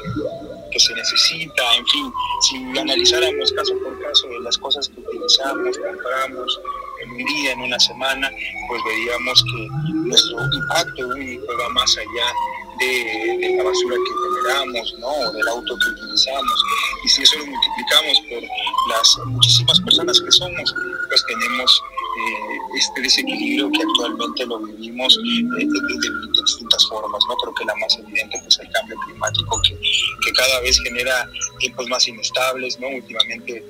que, 0.72 0.78
se 0.78 0.94
necesita, 0.94 1.76
en 1.76 1.86
fin, 1.86 2.12
si 2.42 2.78
analizáramos 2.78 3.52
caso 3.52 3.74
por 3.82 4.00
caso 4.00 4.28
de 4.28 4.40
las 4.40 4.56
cosas 4.58 4.88
que 4.88 5.00
utilizamos, 5.00 5.76
compramos 5.76 6.60
en 7.02 7.10
un 7.10 7.24
día, 7.24 7.52
en 7.52 7.60
una 7.62 7.80
semana, 7.80 8.30
pues 8.68 8.80
veríamos 8.84 9.44
que 9.44 9.68
nuestro 9.94 10.38
impacto 10.52 11.08
único 11.08 11.46
va 11.60 11.68
más 11.70 11.96
allá 11.96 12.32
de, 12.78 13.54
la 13.56 13.64
basura 13.64 13.96
que 13.96 14.12
generamos, 14.24 14.94
¿no? 14.98 15.32
del 15.32 15.48
auto 15.48 15.76
que 15.76 15.90
utilizamos. 15.90 16.64
Y 17.04 17.08
si 17.08 17.22
eso 17.22 17.38
lo 17.38 17.46
multiplicamos 17.46 18.20
por 18.28 18.42
las 18.42 19.26
muchísimas 19.26 19.80
personas 19.80 20.20
que 20.20 20.30
somos, 20.32 20.74
pues 21.08 21.24
tenemos 21.26 21.82
eh, 22.18 22.58
este 22.76 23.00
desequilibrio 23.02 23.70
que 23.70 23.82
actualmente 23.82 24.46
lo 24.46 24.58
vivimos 24.60 25.16
eh, 25.18 25.44
de, 25.44 26.42
distintas 26.42 26.88
formas. 26.88 27.22
¿no? 27.28 27.36
Creo 27.36 27.54
que 27.54 27.64
la 27.64 27.74
más 27.76 27.98
evidente 27.98 28.38
pues, 28.42 28.54
es 28.54 28.60
el 28.64 28.72
cambio 28.72 28.96
climático 29.06 29.60
que, 29.62 29.78
que 30.24 30.32
cada 30.32 30.60
vez 30.60 30.80
genera 30.80 31.28
tiempos 31.58 31.88
más 31.88 32.06
inestables. 32.06 32.78
¿no? 32.80 32.88
Últimamente 32.88 33.64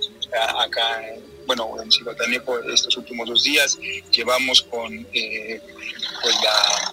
acá 0.58 1.02
bueno, 1.46 1.66
en 1.82 1.90
Cihuatanejo 1.90 2.58
estos 2.60 2.94
últimos 2.98 3.26
dos 3.26 3.42
días 3.42 3.78
llevamos 4.10 4.62
con 4.64 4.92
eh, 5.14 5.60
pues 6.22 6.34
la 6.44 6.92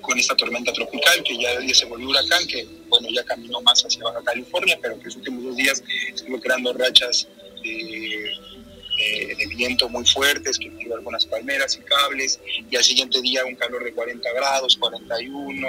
con 0.00 0.18
esta 0.18 0.36
tormenta 0.36 0.72
tropical 0.72 1.22
que 1.22 1.38
ya, 1.38 1.74
se 1.74 1.86
volvió 1.86 2.08
huracán, 2.08 2.46
que 2.46 2.66
bueno, 2.88 3.08
ya 3.10 3.24
caminó 3.24 3.60
más 3.62 3.82
hacia 3.84 4.04
Baja 4.04 4.22
California, 4.24 4.78
pero 4.80 4.98
que 4.98 5.06
los 5.06 5.16
últimos 5.16 5.44
dos 5.44 5.56
días 5.56 5.82
estuvo 6.14 6.40
creando 6.40 6.72
rachas 6.72 7.28
de, 7.62 8.36
viento 9.56 9.88
muy 9.88 10.04
fuertes 10.04 10.58
que 10.58 10.70
tiró 10.70 10.94
algunas 10.94 11.26
palmeras 11.26 11.76
y 11.76 11.80
cables, 11.80 12.40
y 12.70 12.76
al 12.76 12.84
siguiente 12.84 13.20
día 13.20 13.44
un 13.44 13.54
calor 13.56 13.84
de 13.84 13.92
40 13.92 14.32
grados, 14.32 14.76
41, 14.76 15.68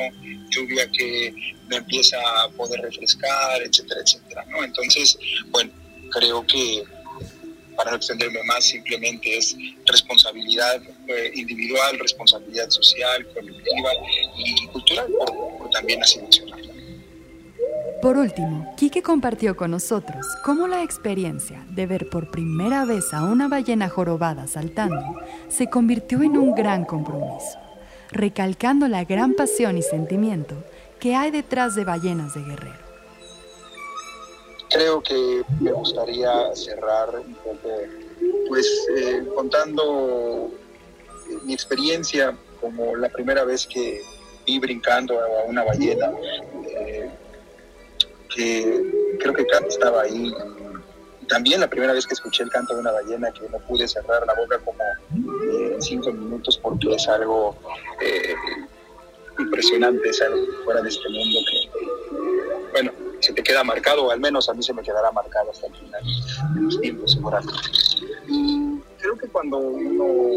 lluvia 0.50 0.89
que 0.91 1.34
no 1.70 1.78
empieza 1.78 2.17
a 2.17 2.50
poder 2.50 2.82
refrescar, 2.82 3.62
etcétera, 3.62 4.02
etcétera, 4.02 4.46
¿no? 4.50 4.63
Entonces, 4.63 5.17
bueno, 5.50 5.72
creo 6.12 6.46
que 6.46 6.84
para 7.76 7.91
no 7.91 7.98
extenderme 7.98 8.44
más, 8.44 8.65
simplemente 8.65 9.38
es 9.38 9.56
responsabilidad 9.86 10.82
eh, 11.15 11.32
individual, 11.36 12.00
responsabilidad 12.00 12.69
social, 12.69 13.28
colectiva 13.34 13.89
y 14.38 14.67
cultural, 14.67 15.08
por, 15.17 15.69
también 15.69 16.02
así 16.02 16.21
mencionarlo. 16.21 16.71
Por 18.02 18.17
último, 18.17 18.74
Quique 18.78 19.04
compartió 19.04 19.56
con 19.56 19.71
nosotros 19.71 20.26
cómo 20.43 20.67
la 20.67 20.82
experiencia 20.82 21.63
de 21.69 21.86
ver 21.86 22.10
por 22.10 22.32
primera 22.32 22.84
vez 22.86 23.13
a 23.13 23.24
una 23.24 23.47
ballena 23.47 23.89
jorobada 23.89 24.47
saltando 24.47 25.21
se 25.50 25.69
convirtió 25.69 26.24
en 26.24 26.36
un 26.36 26.56
gran 26.56 26.86
compromiso, 26.86 27.60
recalcando 28.12 28.88
la 28.88 29.04
gran 29.04 29.34
pasión 29.36 29.78
y 29.78 29.84
sentimiento 29.84 30.56
que 31.00 31.15
hay 31.15 31.30
detrás 31.30 31.76
de 31.76 31.84
ballenas 31.84 32.34
de 32.34 32.41
guerrero 32.41 32.91
creo 34.71 35.02
que 35.02 35.43
me 35.60 35.71
gustaría 35.71 36.56
cerrar 36.56 37.10
un 37.19 37.36
poco, 37.36 37.69
pues 38.47 38.88
eh, 38.95 39.24
contando 39.36 40.50
mi 41.44 41.54
experiencia 41.54 42.36
como 42.60 42.96
la 42.96 43.10
primera 43.10 43.44
vez 43.44 43.67
que 43.67 44.02
vi 44.46 44.60
brincando 44.60 45.20
a 45.20 45.44
una 45.48 45.63
ballena, 45.63 46.12
eh, 46.67 47.10
que 48.34 49.17
creo 49.20 49.34
que 49.34 49.46
Kat 49.46 49.65
estaba 49.67 50.02
ahí. 50.02 50.34
También 51.28 51.62
la 51.62 51.70
primera 51.70 51.94
vez 51.94 52.06
que 52.06 52.13
escuché 52.13 52.44
el 52.44 52.50
canto 52.50 52.74
de 52.74 52.82
una 52.82 52.91
ballena, 52.91 53.32
que 53.32 53.48
no 53.50 53.60
pude 53.60 53.88
cerrar 53.88 54.26
la 54.26 54.34
boca 54.34 54.60
como 54.60 54.84
eh, 55.54 55.78
cinco 55.80 56.12
minutos 56.12 56.58
porque 56.58 56.94
es 56.94 57.08
algo 57.08 57.56
impresionante, 59.39 60.10
es 60.10 60.22
algo 60.22 60.46
fuera 60.63 60.82
de 60.82 60.89
este 60.89 61.10
mundo 61.10 61.39
que, 61.50 61.70
bueno, 62.72 62.91
se 63.20 63.34
te 63.34 63.44
queda 63.44 63.63
marcado, 63.63 64.06
o 64.06 64.12
al 64.12 64.20
menos 64.20 64.50
a 64.50 64.54
mí 64.54 64.63
se 64.63 64.74
me 64.74 64.82
quedará 64.82 65.12
marcado 65.12 65.52
hasta 65.52 65.67
el 65.67 65.76
final 65.76 66.04
de 66.56 66.62
los 66.62 66.82
tiempos. 66.82 67.17
Y 68.28 68.80
creo 69.00 69.17
que 69.17 69.28
cuando 69.28 69.58
uno 69.58 70.31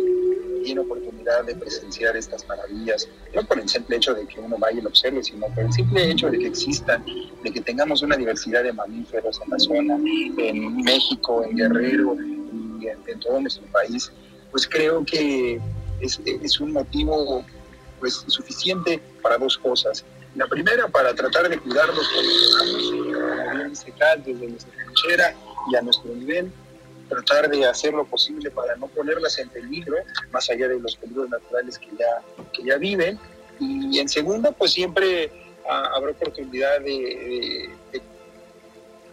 tiene 0.75 0.81
oportunidad 0.81 1.45
de 1.45 1.55
presenciar 1.55 2.17
estas 2.17 2.47
maravillas, 2.49 3.09
no 3.33 3.43
por 3.45 3.61
el 3.61 3.69
simple 3.69 3.97
hecho 3.97 4.13
de 4.15 4.27
que 4.27 4.41
uno 4.41 4.57
vaya 4.59 4.79
y 4.79 4.83
lo 4.83 4.89
observe, 4.89 5.23
sino 5.23 5.47
por 5.49 5.65
el 5.65 5.73
simple 5.73 6.11
hecho 6.11 6.29
de 6.31 6.39
que 6.39 6.49
existan, 6.49 7.05
de 7.43 7.53
que 7.53 7.61
tengamos 7.61 8.03
una 8.03 8.17
diversidad 8.17 8.65
de 8.65 8.73
mamíferos 8.73 9.41
en 9.45 9.51
la 9.51 9.59
zona, 9.59 9.95
en 10.39 10.77
México, 10.79 11.45
en 11.45 11.57
Guerrero 11.57 12.17
y 12.81 12.89
en, 12.89 13.21
todo 13.21 13.41
nuestro 13.41 13.65
país, 13.67 14.11
pues 14.51 14.67
creo 14.67 15.05
que 15.05 15.61
es, 16.01 16.21
es 16.25 16.61
un 16.61 16.73
motivo 16.73 17.45
pues, 18.01 18.25
suficiente 18.27 19.01
para 19.23 19.39
dos 19.39 19.57
cosas. 19.57 20.05
La 20.35 20.49
primera, 20.49 20.89
para 20.89 21.15
tratar 21.15 21.49
de 21.49 21.59
cuidarlos 21.59 22.09
como 22.09 22.75
bien 23.55 23.73
desde 24.25 24.49
nuestra 24.49 24.73
trinchera 24.73 25.37
y 25.71 25.77
a 25.77 25.83
nuestro 25.83 26.13
nivel, 26.15 26.51
tratar 27.15 27.51
de 27.51 27.67
hacer 27.67 27.95
lo 27.95 28.05
posible 28.05 28.51
para 28.51 28.77
no 28.77 28.89
ponerlas 28.89 29.39
en 29.39 29.49
peligro, 29.49 29.97
más 30.33 30.51
allá 30.51 30.69
de 30.69 30.81
los 30.81 30.97
peligros 30.97 31.29
naturales 31.29 31.79
que 31.79 31.89
ya, 31.99 32.23
que 32.53 32.65
ya 32.65 32.77
viven. 32.77 33.19
Y 33.61 33.99
en 33.99 34.09
segunda, 34.09 34.51
pues 34.53 34.73
siempre 34.73 35.31
ah, 35.69 35.91
habrá 35.95 36.11
oportunidad 36.11 36.81
de, 36.81 37.71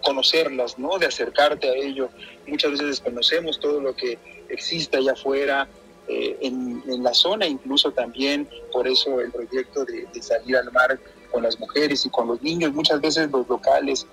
conocerlas, 0.03 0.79
¿no? 0.79 0.97
De 0.97 1.05
acercarte 1.05 1.69
a 1.69 1.73
ello. 1.73 2.09
Muchas 2.47 2.71
veces 2.71 2.87
desconocemos 2.87 3.59
todo 3.59 3.79
lo 3.79 3.95
que 3.95 4.17
existe 4.49 4.97
allá 4.97 5.13
afuera, 5.13 5.67
eh, 6.07 6.37
en, 6.41 7.03
la 7.03 7.13
zona, 7.13 7.45
incluso 7.45 7.91
también 7.91 8.49
por 8.71 8.87
eso 8.87 9.21
el 9.21 9.31
proyecto 9.31 9.85
de, 9.85 10.07
de, 10.11 10.21
salir 10.21 10.57
al 10.57 10.71
mar 10.71 10.99
con 11.31 11.43
las 11.43 11.59
mujeres 11.59 12.05
y 12.05 12.09
con 12.09 12.27
los 12.27 12.41
niños. 12.41 12.73
Muchas 12.73 12.99
veces 12.99 13.29
los 13.31 13.47
locales 13.47 14.07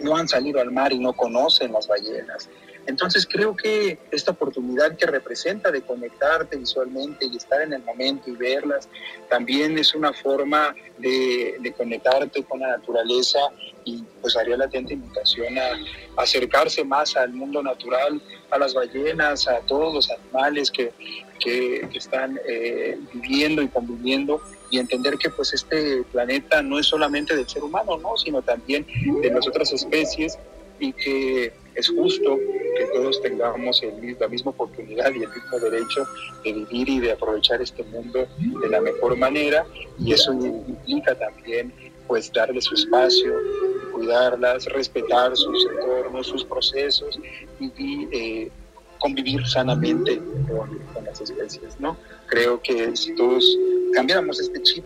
no 0.00 0.16
han 0.16 0.28
salido 0.28 0.60
al 0.60 0.70
mar 0.70 0.92
y 0.92 0.98
no 0.98 1.12
conocen 1.12 1.72
las 1.72 1.86
ballenas. 1.88 2.48
Entonces 2.88 3.28
creo 3.30 3.54
que 3.54 3.98
esta 4.10 4.30
oportunidad 4.30 4.96
que 4.96 5.04
representa 5.04 5.70
de 5.70 5.82
conectarte 5.82 6.56
visualmente 6.56 7.26
y 7.26 7.36
estar 7.36 7.60
en 7.60 7.74
el 7.74 7.82
momento 7.82 8.30
y 8.30 8.32
verlas, 8.32 8.88
también 9.28 9.78
es 9.78 9.94
una 9.94 10.10
forma 10.14 10.74
de, 10.96 11.74
conectarte 11.76 12.42
con 12.44 12.60
la 12.60 12.68
naturaleza 12.78 13.40
y 13.84 14.02
pues 14.22 14.36
haría 14.38 14.56
la 14.56 14.64
atenta 14.64 14.94
invitación 14.94 15.58
a, 15.58 16.22
acercarse 16.22 16.82
más 16.82 17.14
al 17.14 17.34
mundo 17.34 17.62
natural, 17.62 18.22
a 18.50 18.58
las 18.58 18.72
ballenas, 18.72 19.46
a 19.46 19.60
todos 19.60 19.92
los 19.92 20.10
animales 20.10 20.70
que, 20.70 20.90
que, 21.38 21.86
están 21.94 22.40
eh, 22.48 22.98
viviendo 23.12 23.60
y 23.60 23.68
conviviendo 23.68 24.40
y 24.70 24.78
entender 24.78 25.16
que 25.16 25.30
pues 25.30 25.52
este 25.54 26.02
planeta 26.12 26.62
no 26.62 26.78
es 26.78 26.86
solamente 26.86 27.34
del 27.36 27.48
ser 27.48 27.62
humano, 27.62 27.96
¿no? 27.98 28.16
sino 28.16 28.42
también 28.42 28.86
de 29.22 29.30
las 29.30 29.46
otras 29.46 29.72
especies 29.72 30.38
y 30.78 30.92
que 30.92 31.52
es 31.74 31.88
justo 31.88 32.38
que 32.76 32.84
todos 32.92 33.20
tengamos 33.22 33.82
la 34.18 34.28
misma 34.28 34.50
oportunidad 34.50 35.12
y 35.12 35.22
el 35.22 35.28
mismo 35.28 35.58
derecho 35.60 36.06
de 36.44 36.52
vivir 36.52 36.88
y 36.88 37.00
de 37.00 37.12
aprovechar 37.12 37.62
este 37.62 37.82
mundo 37.84 38.26
de 38.38 38.68
la 38.68 38.80
mejor 38.80 39.16
manera 39.16 39.64
y 39.98 40.12
eso 40.12 40.32
implica 40.32 41.14
también 41.14 41.72
pues 42.06 42.32
darle 42.32 42.60
su 42.60 42.74
espacio, 42.74 43.34
cuidarlas, 43.92 44.64
respetar 44.66 45.36
sus 45.36 45.68
entornos, 45.70 46.26
sus 46.26 46.44
procesos 46.44 47.18
y, 47.60 48.08
eh, 48.12 48.50
convivir 48.98 49.46
sanamente 49.46 50.18
con, 50.48 50.78
con, 50.94 51.04
las 51.04 51.20
especies, 51.20 51.78
¿no? 51.80 51.96
Creo 52.26 52.60
que 52.60 52.94
si 52.96 53.14
todos 53.14 53.44
cambiáramos 53.94 54.40
este 54.40 54.62
chip 54.62 54.84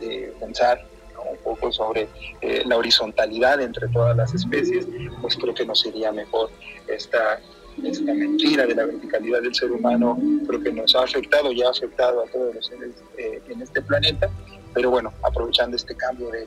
de 0.00 0.32
pensar 0.40 0.84
un 1.30 1.36
poco 1.38 1.72
sobre 1.72 2.08
eh, 2.40 2.62
la 2.66 2.76
horizontalidad 2.76 3.60
entre 3.60 3.88
todas 3.88 4.16
las 4.16 4.34
especies, 4.34 4.86
pues 5.20 5.36
creo 5.36 5.54
que 5.54 5.64
nos 5.64 5.84
iría 5.86 6.12
mejor 6.12 6.50
esta, 6.88 7.40
esta 7.82 8.14
mentira 8.14 8.66
de 8.66 8.74
la 8.74 8.84
verticalidad 8.86 9.42
del 9.42 9.54
ser 9.54 9.72
humano, 9.72 10.18
creo 10.46 10.62
que 10.62 10.72
nos 10.72 10.94
ha 10.94 11.02
afectado 11.02 11.52
y 11.52 11.62
ha 11.62 11.70
afectado 11.70 12.22
a 12.22 12.26
todos 12.26 12.54
los 12.54 12.66
seres 12.66 12.90
eh, 13.16 13.42
en 13.48 13.62
este 13.62 13.82
planeta, 13.82 14.30
pero 14.72 14.90
bueno, 14.90 15.12
aprovechando 15.22 15.76
este 15.76 15.94
cambio 15.96 16.30
de, 16.30 16.46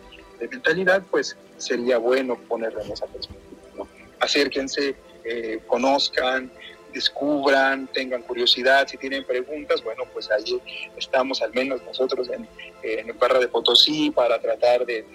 mentalidad, 0.51 1.01
pues 1.09 1.35
sería 1.57 1.97
bueno 1.97 2.37
ponerlo 2.47 2.79
en 2.81 2.91
esa 2.91 3.07
perspectiva. 3.07 3.59
¿no? 3.75 3.87
Acérquense, 4.19 4.95
eh, 5.23 5.63
conozcan, 5.65 6.51
descubran, 6.97 7.87
tengan 7.87 8.23
curiosidad, 8.23 8.87
si 8.87 8.97
tienen 8.97 9.23
preguntas, 9.23 9.83
bueno, 9.83 10.03
pues 10.11 10.29
ahí 10.31 10.59
estamos 10.97 11.41
al 11.43 11.53
menos 11.53 11.81
nosotros 11.83 12.27
en, 12.29 12.47
en 12.81 13.19
Barra 13.19 13.39
de 13.39 13.47
Potosí 13.47 14.09
para 14.09 14.39
tratar 14.39 14.85
de, 14.85 15.05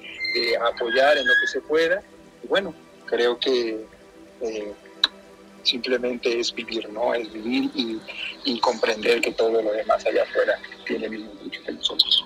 apoyar 0.65 1.19
en 1.19 1.27
lo 1.27 1.33
que 1.41 1.47
se 1.49 1.61
pueda. 1.61 2.03
Y 2.43 2.47
bueno, 2.47 2.73
creo 3.07 3.37
que 3.39 3.85
eh, 4.41 4.73
simplemente 5.65 6.39
es 6.39 6.55
vivir, 6.55 6.89
¿no? 6.91 7.15
Es 7.15 7.33
vivir 7.33 7.71
y, 7.75 8.01
y, 8.45 8.61
comprender 8.61 9.21
que 9.21 9.33
todo 9.33 9.61
lo 9.61 9.73
demás 9.73 10.07
allá 10.07 10.23
afuera 10.23 10.59
tiene 10.87 11.07
el 11.07 11.11
mismo 11.11 11.33
derecho 11.35 11.63
que 11.65 11.73
nosotros. 11.73 12.25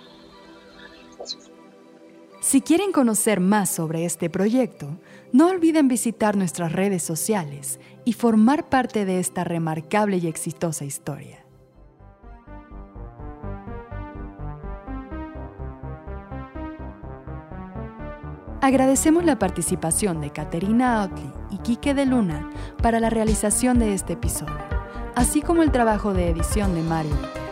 Si 2.46 2.60
quieren 2.60 2.92
conocer 2.92 3.40
más 3.40 3.70
sobre 3.70 4.04
este 4.04 4.30
proyecto, 4.30 5.00
no 5.32 5.48
olviden 5.48 5.88
visitar 5.88 6.36
nuestras 6.36 6.70
redes 6.70 7.02
sociales 7.02 7.80
y 8.04 8.12
formar 8.12 8.68
parte 8.68 9.04
de 9.04 9.18
esta 9.18 9.42
remarcable 9.42 10.18
y 10.18 10.28
exitosa 10.28 10.84
historia. 10.84 11.44
Agradecemos 18.60 19.24
la 19.24 19.40
participación 19.40 20.20
de 20.20 20.30
Caterina 20.30 21.02
Otley 21.02 21.32
y 21.50 21.58
Quique 21.58 21.94
de 21.94 22.06
Luna 22.06 22.48
para 22.80 23.00
la 23.00 23.10
realización 23.10 23.80
de 23.80 23.92
este 23.92 24.12
episodio, 24.12 24.54
así 25.16 25.42
como 25.42 25.64
el 25.64 25.72
trabajo 25.72 26.14
de 26.14 26.28
edición 26.28 26.76
de 26.76 26.82
Mario. 26.82 27.45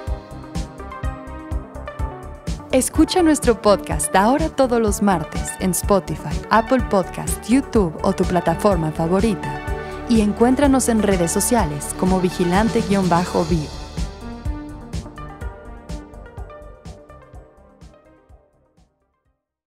Escucha 2.75 3.23
nuestro 3.23 3.63
podcast 3.63 4.13
ahora 4.17 4.49
todos 4.49 4.81
los 4.81 5.01
martes 5.01 5.49
en 5.61 5.71
Spotify, 5.71 6.37
Apple 6.51 6.83
Podcast, 6.91 7.49
YouTube 7.49 7.97
o 8.03 8.13
tu 8.13 8.25
plataforma 8.25 8.91
favorita 8.91 9.63
y 10.09 10.23
encuéntranos 10.23 10.89
en 10.89 11.01
redes 11.01 11.31
sociales 11.31 11.95
como 12.01 12.21
vigilante-bio. 12.21 13.84